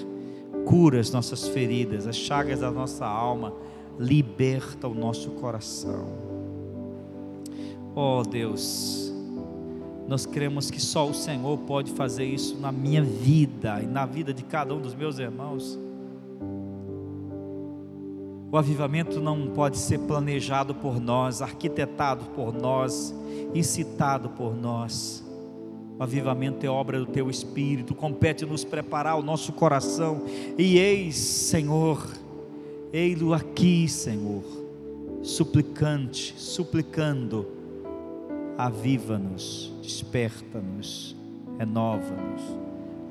Cura 0.64 0.99
as 1.01 1.11
nossas 1.11 1.47
feridas, 1.49 2.07
as 2.07 2.16
chagas 2.16 2.61
da 2.61 2.70
nossa 2.70 3.05
alma, 3.05 3.53
liberta 3.99 4.89
o 4.89 4.95
nosso 4.95 5.32
coração. 5.32 6.07
Oh 7.95 8.22
Deus, 8.22 9.04
nós 10.07 10.27
cremos 10.27 10.71
que 10.71 10.81
só 10.81 11.09
o 11.09 11.15
Senhor 11.15 11.59
pode 11.61 11.93
fazer 11.93 12.25
isso 12.25 12.59
na 12.59 12.71
minha 12.71 13.03
vida 13.03 13.81
e 13.83 13.87
na 13.87 14.05
vida 14.05 14.35
de 14.35 14.45
cada 14.45 14.75
um 14.75 14.81
dos 14.81 14.95
meus 14.95 15.19
irmãos. 15.19 15.79
O 18.53 18.57
avivamento 18.57 19.19
não 19.19 19.49
pode 19.49 19.79
ser 19.79 19.99
planejado 20.01 20.75
por 20.75 21.01
nós, 21.01 21.43
arquitetado 21.43 22.27
por 22.37 22.53
nós, 22.53 23.15
incitado 23.55 24.29
por 24.29 24.55
nós. 24.55 25.25
O 25.99 26.03
avivamento 26.03 26.65
é 26.65 26.69
obra 26.69 26.99
do 26.99 27.07
teu 27.07 27.31
espírito, 27.31 27.95
compete 27.95 28.45
nos 28.45 28.65
preparar 28.65 29.19
o 29.19 29.23
nosso 29.23 29.53
coração. 29.53 30.23
E 30.59 30.79
eis, 30.79 31.17
Senhor, 31.17 32.07
ei-lo 32.93 33.33
aqui, 33.33 33.89
Senhor, 33.89 34.45
suplicante, 35.23 36.35
suplicando 36.37 37.64
aviva-nos, 38.57 39.73
desperta-nos, 39.83 41.17
renova-nos. 41.59 42.43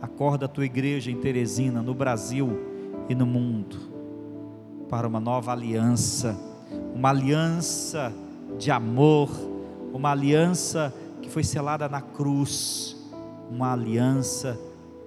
Acorda 0.02 0.46
a 0.46 0.50
tua 0.50 0.66
igreja 0.66 1.12
em 1.12 1.20
Teresina, 1.20 1.82
no 1.82 1.94
Brasil 1.94 2.50
e 3.10 3.16
no 3.16 3.26
mundo, 3.26 3.78
para 4.90 5.08
uma 5.08 5.20
nova 5.20 5.52
aliança, 5.52 6.38
uma 6.94 7.10
aliança 7.10 8.14
de 8.58 8.70
amor, 8.72 9.30
uma 9.94 10.12
aliança 10.12 10.94
que 11.22 11.30
foi 11.30 11.44
selada 11.44 11.88
na 11.88 12.02
cruz, 12.02 12.98
uma 13.50 13.72
aliança 13.74 14.60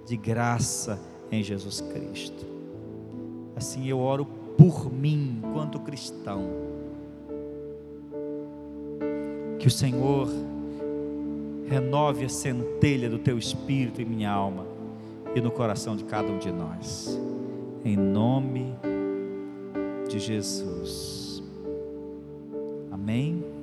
de 0.05 0.17
graça 0.17 0.99
em 1.31 1.43
Jesus 1.43 1.81
Cristo. 1.81 2.45
Assim 3.55 3.87
eu 3.87 3.99
oro 3.99 4.25
por 4.57 4.91
mim, 4.91 5.41
enquanto 5.43 5.79
cristão. 5.79 6.66
Que 9.59 9.67
o 9.67 9.71
Senhor 9.71 10.27
renove 11.67 12.25
a 12.25 12.29
centelha 12.29 13.09
do 13.09 13.19
teu 13.19 13.37
espírito 13.37 14.01
em 14.01 14.05
minha 14.05 14.31
alma 14.31 14.65
e 15.35 15.41
no 15.41 15.51
coração 15.51 15.95
de 15.95 16.03
cada 16.03 16.31
um 16.31 16.37
de 16.37 16.51
nós. 16.51 17.19
Em 17.83 17.95
nome 17.95 18.73
de 20.09 20.19
Jesus. 20.19 21.43
Amém. 22.91 23.56